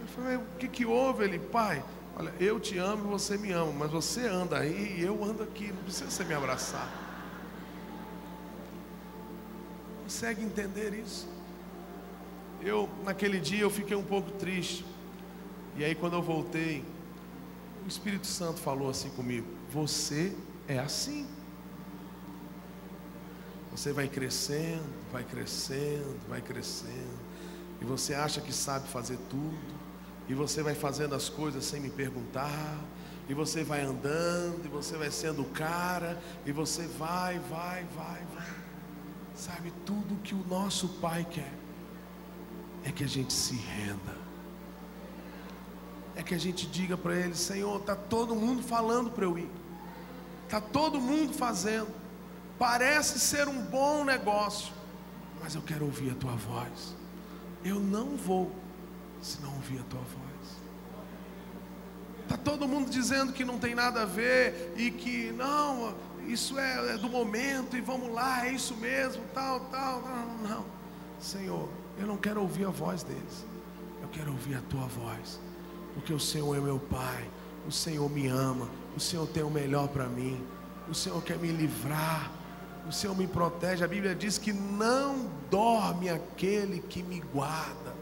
Eu 0.00 0.06
falei, 0.08 0.36
o 0.36 0.44
que, 0.58 0.68
que 0.68 0.84
houve? 0.84 1.24
Ele, 1.24 1.38
pai, 1.38 1.84
olha, 2.16 2.32
eu 2.40 2.58
te 2.58 2.76
amo 2.76 3.06
e 3.06 3.10
você 3.10 3.38
me 3.38 3.52
ama, 3.52 3.72
mas 3.72 3.90
você 3.90 4.26
anda 4.26 4.58
aí 4.58 4.96
e 4.98 5.04
eu 5.04 5.22
ando 5.22 5.44
aqui, 5.44 5.68
não 5.68 5.82
precisa 5.84 6.10
você 6.10 6.24
me 6.24 6.34
abraçar. 6.34 6.88
Consegue 10.02 10.42
entender 10.42 10.94
isso? 10.94 11.28
Eu, 12.60 12.88
naquele 13.04 13.38
dia, 13.38 13.60
eu 13.60 13.70
fiquei 13.70 13.96
um 13.96 14.02
pouco 14.02 14.32
triste. 14.32 14.84
E 15.76 15.84
aí, 15.84 15.94
quando 15.94 16.14
eu 16.14 16.22
voltei, 16.22 16.84
o 17.84 17.88
Espírito 17.88 18.26
Santo 18.26 18.58
falou 18.58 18.90
assim 18.90 19.10
comigo: 19.10 19.57
Você 19.72 20.34
é 20.66 20.78
assim. 20.78 21.26
Você 23.70 23.92
vai 23.92 24.08
crescendo, 24.08 24.82
vai 25.12 25.22
crescendo, 25.22 26.18
vai 26.28 26.40
crescendo. 26.40 27.18
E 27.80 27.84
você 27.84 28.14
acha 28.14 28.40
que 28.40 28.52
sabe 28.52 28.88
fazer 28.88 29.18
tudo. 29.30 29.78
E 30.28 30.34
você 30.34 30.62
vai 30.62 30.74
fazendo 30.74 31.14
as 31.14 31.28
coisas 31.28 31.64
sem 31.64 31.80
me 31.80 31.90
perguntar. 31.90 32.78
E 33.28 33.34
você 33.34 33.62
vai 33.62 33.82
andando, 33.82 34.64
e 34.64 34.68
você 34.68 34.96
vai 34.96 35.10
sendo 35.10 35.42
o 35.42 35.50
cara. 35.50 36.20
E 36.44 36.52
você 36.52 36.86
vai, 36.86 37.38
vai, 37.38 37.84
vai, 37.94 38.24
vai. 38.34 38.56
Sabe, 39.34 39.72
tudo 39.86 40.20
que 40.22 40.34
o 40.34 40.44
nosso 40.48 40.88
Pai 41.00 41.24
quer 41.30 41.52
é 42.84 42.90
que 42.90 43.04
a 43.04 43.08
gente 43.08 43.32
se 43.32 43.54
renda 43.54 44.17
que 46.28 46.34
a 46.34 46.38
gente 46.38 46.66
diga 46.66 46.96
para 46.96 47.16
ele: 47.16 47.34
Senhor, 47.34 47.80
está 47.80 47.96
todo 47.96 48.36
mundo 48.36 48.62
falando 48.62 49.10
para 49.10 49.24
eu 49.24 49.38
ir, 49.38 49.50
está 50.44 50.60
todo 50.60 51.00
mundo 51.00 51.32
fazendo, 51.32 51.88
parece 52.58 53.18
ser 53.18 53.48
um 53.48 53.62
bom 53.62 54.04
negócio, 54.04 54.72
mas 55.40 55.54
eu 55.54 55.62
quero 55.62 55.86
ouvir 55.86 56.10
a 56.10 56.14
tua 56.14 56.36
voz. 56.36 56.94
Eu 57.64 57.80
não 57.80 58.14
vou 58.14 58.52
se 59.22 59.40
não 59.40 59.52
ouvir 59.54 59.80
a 59.80 59.84
tua 59.84 60.00
voz. 60.00 60.28
Está 62.22 62.36
todo 62.36 62.68
mundo 62.68 62.90
dizendo 62.90 63.32
que 63.32 63.42
não 63.42 63.58
tem 63.58 63.74
nada 63.74 64.02
a 64.02 64.04
ver 64.04 64.74
e 64.76 64.90
que 64.90 65.32
não, 65.32 65.94
isso 66.26 66.58
é, 66.58 66.94
é 66.94 66.98
do 66.98 67.08
momento 67.08 67.74
e 67.74 67.80
vamos 67.80 68.12
lá, 68.12 68.46
é 68.46 68.52
isso 68.52 68.76
mesmo, 68.76 69.22
tal, 69.32 69.60
tal. 69.70 70.02
Não, 70.02 70.26
não, 70.26 70.48
não. 70.48 70.64
Senhor, 71.18 71.68
eu 71.98 72.06
não 72.06 72.18
quero 72.18 72.42
ouvir 72.42 72.66
a 72.66 72.70
voz 72.70 73.02
deles, 73.02 73.46
eu 74.02 74.08
quero 74.08 74.30
ouvir 74.30 74.56
a 74.56 74.60
tua 74.68 74.86
voz 74.86 75.40
porque 75.98 76.12
o 76.12 76.20
Senhor 76.20 76.56
é 76.56 76.60
meu 76.60 76.78
Pai, 76.78 77.28
o 77.66 77.72
Senhor 77.72 78.08
me 78.08 78.28
ama, 78.28 78.68
o 78.96 79.00
Senhor 79.00 79.26
tem 79.26 79.42
o 79.42 79.50
melhor 79.50 79.88
para 79.88 80.06
mim, 80.06 80.40
o 80.88 80.94
Senhor 80.94 81.20
quer 81.24 81.36
me 81.36 81.48
livrar, 81.48 82.30
o 82.88 82.92
Senhor 82.92 83.16
me 83.16 83.26
protege. 83.26 83.82
A 83.82 83.88
Bíblia 83.88 84.14
diz 84.14 84.38
que 84.38 84.52
não 84.52 85.28
dorme 85.50 86.08
aquele 86.08 86.78
que 86.78 87.02
me 87.02 87.18
guarda. 87.18 87.96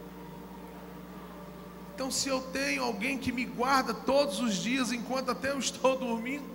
Então, 1.95 2.11
se 2.11 2.29
eu 2.29 2.39
tenho 2.39 2.83
alguém 2.83 3.17
que 3.17 3.31
me 3.31 3.45
guarda 3.45 3.95
todos 3.95 4.39
os 4.39 4.53
dias, 4.57 4.91
enquanto 4.91 5.31
até 5.31 5.49
eu 5.49 5.57
estou 5.57 5.97
dormindo, 5.97 6.45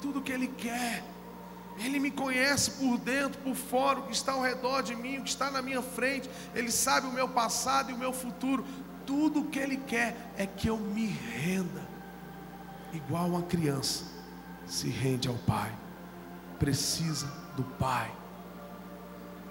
tudo 0.00 0.22
que 0.22 0.30
Ele 0.30 0.46
quer 0.46 1.02
Ele 1.76 1.98
me 1.98 2.12
conhece 2.12 2.70
por 2.70 2.98
dentro, 2.98 3.40
por 3.40 3.56
fora, 3.56 3.98
o 3.98 4.02
que 4.04 4.12
está 4.12 4.30
ao 4.32 4.42
redor 4.42 4.80
de 4.80 4.94
mim, 4.94 5.18
o 5.18 5.22
que 5.24 5.30
está 5.30 5.50
na 5.50 5.60
minha 5.60 5.82
frente. 5.82 6.30
Ele 6.54 6.70
sabe 6.70 7.08
o 7.08 7.12
meu 7.12 7.28
passado 7.28 7.90
e 7.90 7.94
o 7.94 7.98
meu 7.98 8.12
futuro. 8.12 8.64
Tudo 9.06 9.40
o 9.40 9.44
que 9.44 9.58
Ele 9.58 9.76
quer 9.76 10.16
é 10.36 10.46
que 10.46 10.68
eu 10.68 10.78
me 10.78 11.06
renda, 11.06 11.82
igual 12.92 13.26
uma 13.26 13.42
criança 13.42 14.04
se 14.66 14.88
rende 14.88 15.28
ao 15.28 15.34
Pai, 15.34 15.72
precisa 16.58 17.26
do 17.56 17.62
Pai. 17.62 18.10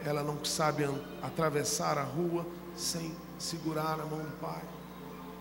Ela 0.06 0.24
não 0.24 0.44
sabe 0.44 0.84
atravessar 1.22 1.98
a 1.98 2.04
rua 2.04 2.46
sem 2.76 3.16
segurar 3.38 4.00
a 4.00 4.06
mão 4.06 4.20
do 4.20 4.40
Pai. 4.40 4.62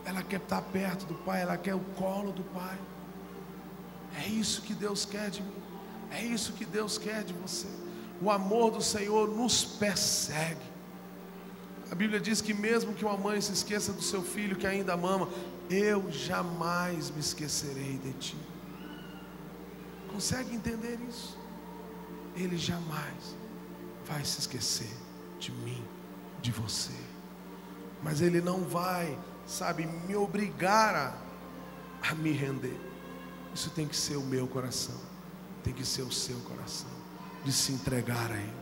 Ela 0.04 0.22
quer 0.22 0.40
estar 0.40 0.62
perto 0.62 1.06
do 1.06 1.14
Pai, 1.14 1.42
ela 1.42 1.56
quer 1.56 1.74
o 1.74 1.80
colo 1.96 2.32
do 2.32 2.42
Pai. 2.44 2.78
É 4.18 4.26
isso 4.26 4.62
que 4.62 4.74
Deus 4.74 5.04
quer 5.04 5.30
de 5.30 5.42
mim. 5.42 5.62
É 6.10 6.22
isso 6.22 6.52
que 6.52 6.64
Deus 6.64 6.98
quer 6.98 7.24
de 7.24 7.32
você. 7.32 7.68
O 8.20 8.30
amor 8.30 8.70
do 8.70 8.82
Senhor 8.82 9.28
nos 9.28 9.64
persegue. 9.64 10.71
A 11.92 11.94
Bíblia 11.94 12.18
diz 12.18 12.40
que 12.40 12.54
mesmo 12.54 12.94
que 12.94 13.04
uma 13.04 13.18
mãe 13.18 13.38
se 13.38 13.52
esqueça 13.52 13.92
do 13.92 14.00
seu 14.00 14.22
filho 14.22 14.56
que 14.56 14.66
ainda 14.66 14.96
mama, 14.96 15.28
eu 15.68 16.10
jamais 16.10 17.10
me 17.10 17.20
esquecerei 17.20 17.98
de 17.98 18.14
ti. 18.14 18.36
Consegue 20.10 20.54
entender 20.54 20.98
isso? 21.06 21.36
Ele 22.34 22.56
jamais 22.56 23.36
vai 24.06 24.24
se 24.24 24.40
esquecer 24.40 24.88
de 25.38 25.52
mim, 25.52 25.84
de 26.40 26.50
você. 26.50 26.96
Mas 28.02 28.22
ele 28.22 28.40
não 28.40 28.64
vai, 28.64 29.18
sabe, 29.46 29.84
me 29.84 30.16
obrigar 30.16 30.94
a, 30.94 32.10
a 32.10 32.14
me 32.14 32.32
render. 32.32 32.80
Isso 33.54 33.68
tem 33.68 33.86
que 33.86 33.94
ser 33.94 34.16
o 34.16 34.22
meu 34.22 34.46
coração, 34.46 34.98
tem 35.62 35.74
que 35.74 35.84
ser 35.84 36.00
o 36.00 36.10
seu 36.10 36.38
coração, 36.38 36.88
de 37.44 37.52
se 37.52 37.70
entregar 37.70 38.32
a 38.32 38.36
Ele, 38.36 38.54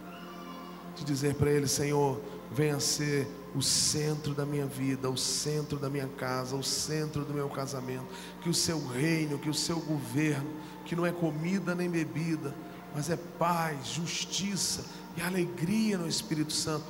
de 0.97 1.05
dizer 1.05 1.37
para 1.37 1.49
Ele: 1.53 1.69
Senhor, 1.69 2.21
venha 2.51 2.81
ser 2.81 3.29
o 3.55 3.63
centro 3.63 4.35
da 4.35 4.45
minha 4.45 4.67
vida, 4.67 5.09
o 5.09 5.17
centro 5.17 5.79
da 5.79 5.89
minha 5.89 6.09
casa, 6.09 6.57
o 6.57 6.63
centro 6.63 7.25
do 7.25 7.33
meu 7.33 7.49
casamento, 7.49 8.07
que 8.43 8.49
o 8.49 8.55
seu 8.55 8.85
reino, 8.87 9.39
que 9.39 9.49
o 9.49 9.55
seu 9.55 9.81
governo, 9.81 10.51
que 10.85 10.97
não 10.97 11.07
é 11.07 11.13
comida 11.13 11.75
nem 11.75 11.89
bebida, 11.89 12.55
mas 12.95 13.09
é 13.09 13.17
paz, 13.17 13.89
justiça 13.89 14.85
e 15.17 15.21
alegria 15.21 15.97
no 15.97 16.09
Espírito 16.09 16.53
Santo, 16.53 16.85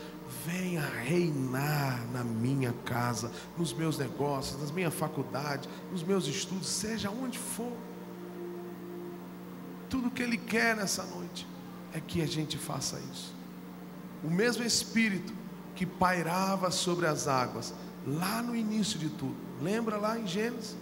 venha 0.46 0.80
reinar 0.80 2.06
na 2.12 2.24
minha 2.24 2.72
casa, 2.84 3.30
nos 3.58 3.72
meus 3.72 3.98
negócios, 3.98 4.60
na 4.62 4.72
minha 4.72 4.90
faculdade, 4.90 5.68
nos 5.90 6.02
meus 6.02 6.26
estudos, 6.26 6.68
seja 6.68 7.10
onde 7.10 7.38
for. 7.38 7.72
Tudo 9.88 10.10
que 10.10 10.22
Ele 10.22 10.38
quer 10.38 10.76
nessa 10.76 11.02
noite 11.04 11.46
é 11.92 12.00
que 12.00 12.22
a 12.22 12.26
gente 12.26 12.56
faça 12.56 12.98
isso. 13.12 13.34
O 14.22 14.30
mesmo 14.30 14.62
Espírito 14.62 15.39
que 15.80 15.86
pairava 15.86 16.70
sobre 16.70 17.06
as 17.06 17.26
águas, 17.26 17.72
lá 18.06 18.42
no 18.42 18.54
início 18.54 18.98
de 18.98 19.08
tudo, 19.08 19.34
lembra 19.62 19.96
lá 19.96 20.18
em 20.18 20.26
Gênesis? 20.26 20.76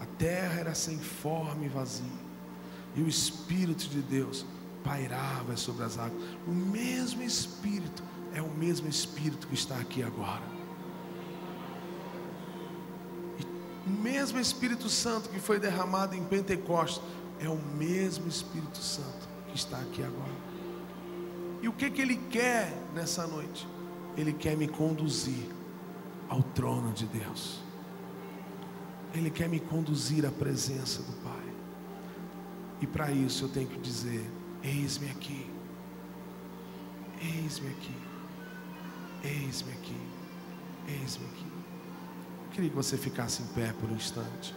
A 0.00 0.06
terra 0.16 0.60
era 0.60 0.74
sem 0.74 0.96
forma 0.96 1.62
e 1.62 1.68
vazia, 1.68 2.06
e 2.96 3.02
o 3.02 3.06
Espírito 3.06 3.90
de 3.90 4.00
Deus 4.00 4.46
pairava 4.82 5.58
sobre 5.58 5.84
as 5.84 5.98
águas. 5.98 6.22
O 6.46 6.52
mesmo 6.52 7.22
Espírito 7.22 8.02
é 8.32 8.40
o 8.40 8.48
mesmo 8.48 8.88
Espírito 8.88 9.46
que 9.46 9.52
está 9.52 9.76
aqui 9.76 10.02
agora. 10.02 10.40
E 13.38 13.90
o 13.90 13.90
mesmo 13.90 14.40
Espírito 14.40 14.88
Santo 14.88 15.28
que 15.28 15.38
foi 15.38 15.60
derramado 15.60 16.16
em 16.16 16.24
Pentecostes 16.24 17.02
é 17.38 17.46
o 17.46 17.60
mesmo 17.76 18.26
Espírito 18.26 18.78
Santo 18.78 19.28
que 19.48 19.54
está 19.54 19.76
aqui 19.76 20.02
agora. 20.02 20.32
E 21.60 21.68
o 21.68 21.74
que, 21.74 21.90
que 21.90 22.00
Ele 22.00 22.16
quer 22.30 22.72
nessa 22.94 23.26
noite? 23.26 23.68
Ele 24.16 24.32
quer 24.32 24.56
me 24.56 24.68
conduzir 24.68 25.48
ao 26.28 26.42
trono 26.42 26.92
de 26.92 27.06
Deus. 27.06 27.60
Ele 29.14 29.30
quer 29.30 29.48
me 29.48 29.60
conduzir 29.60 30.24
à 30.26 30.30
presença 30.30 31.02
do 31.02 31.12
Pai. 31.22 31.52
E 32.80 32.86
para 32.86 33.10
isso 33.10 33.44
eu 33.44 33.48
tenho 33.48 33.68
que 33.68 33.78
dizer: 33.78 34.28
Eis-me 34.62 35.10
aqui. 35.10 35.46
Eis-me 37.20 37.68
aqui. 37.68 37.94
Eis-me 39.22 39.72
aqui. 39.72 40.00
Eis-me 40.88 41.26
aqui. 41.26 41.46
Eu 42.46 42.50
queria 42.50 42.70
que 42.70 42.76
você 42.76 42.96
ficasse 42.96 43.42
em 43.42 43.46
pé 43.46 43.72
por 43.78 43.90
um 43.90 43.94
instante. 43.94 44.54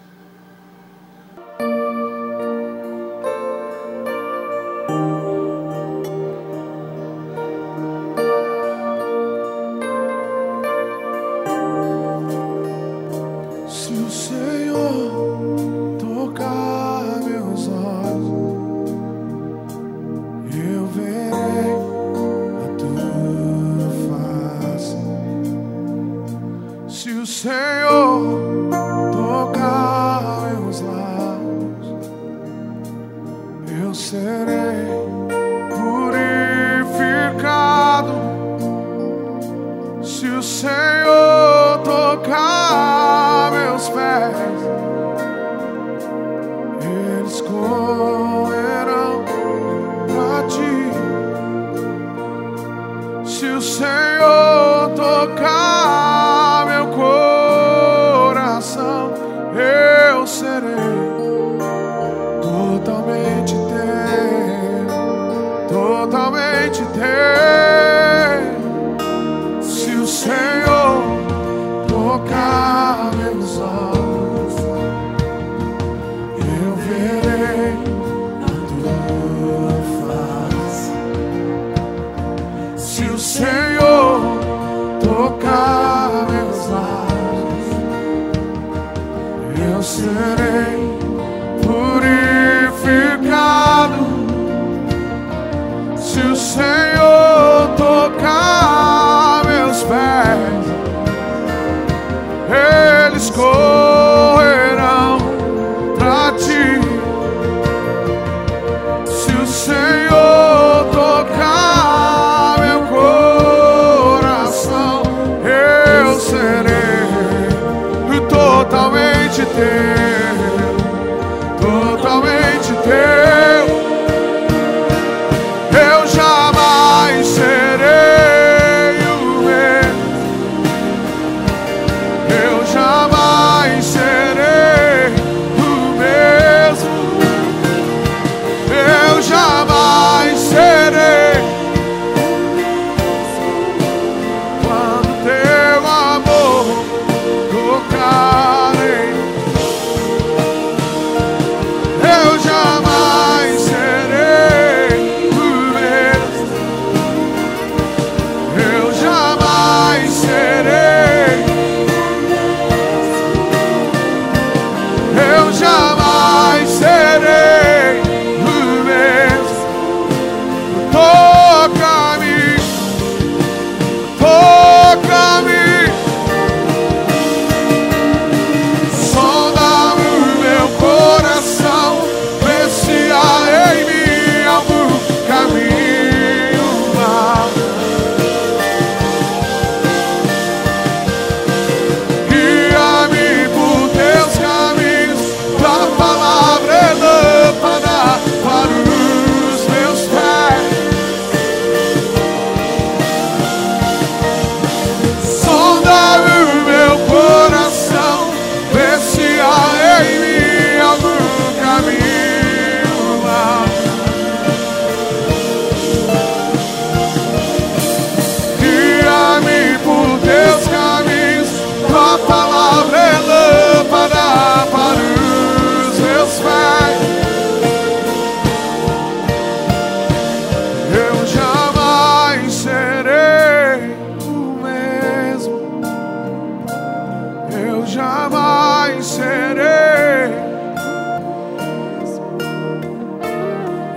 Serei. 239.06 240.34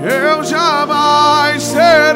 Eu 0.04 0.44
jamais 0.44 1.62
serei. 1.62 2.07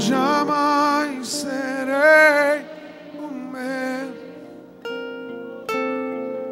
jamais 0.00 1.28
serei 1.28 2.64
o 3.14 3.28
meu. 3.28 4.14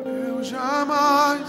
Eu 0.05 0.43
jamais. 0.45 1.49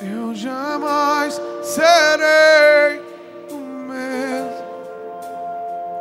Eu 0.00 0.34
jamais 0.34 1.40
serei 1.62 3.00
o 3.50 3.56
mesmo 3.56 4.64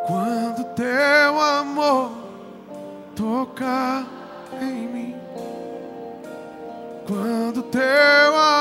quando 0.08 0.64
teu 0.74 1.40
amor 1.40 2.12
tocar 3.16 4.08
em 4.60 4.88
mim. 4.88 5.16
Quando 7.08 7.62
teu 7.64 8.36
amor 8.36 8.59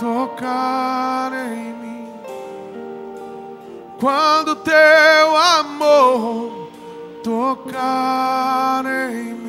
tocar 0.00 1.30
em 1.34 1.74
mim. 1.74 2.08
Quando 4.00 4.56
teu 4.56 5.36
amor 5.36 6.70
tocar 7.22 8.82
em 8.86 9.24
mim. 9.34 9.39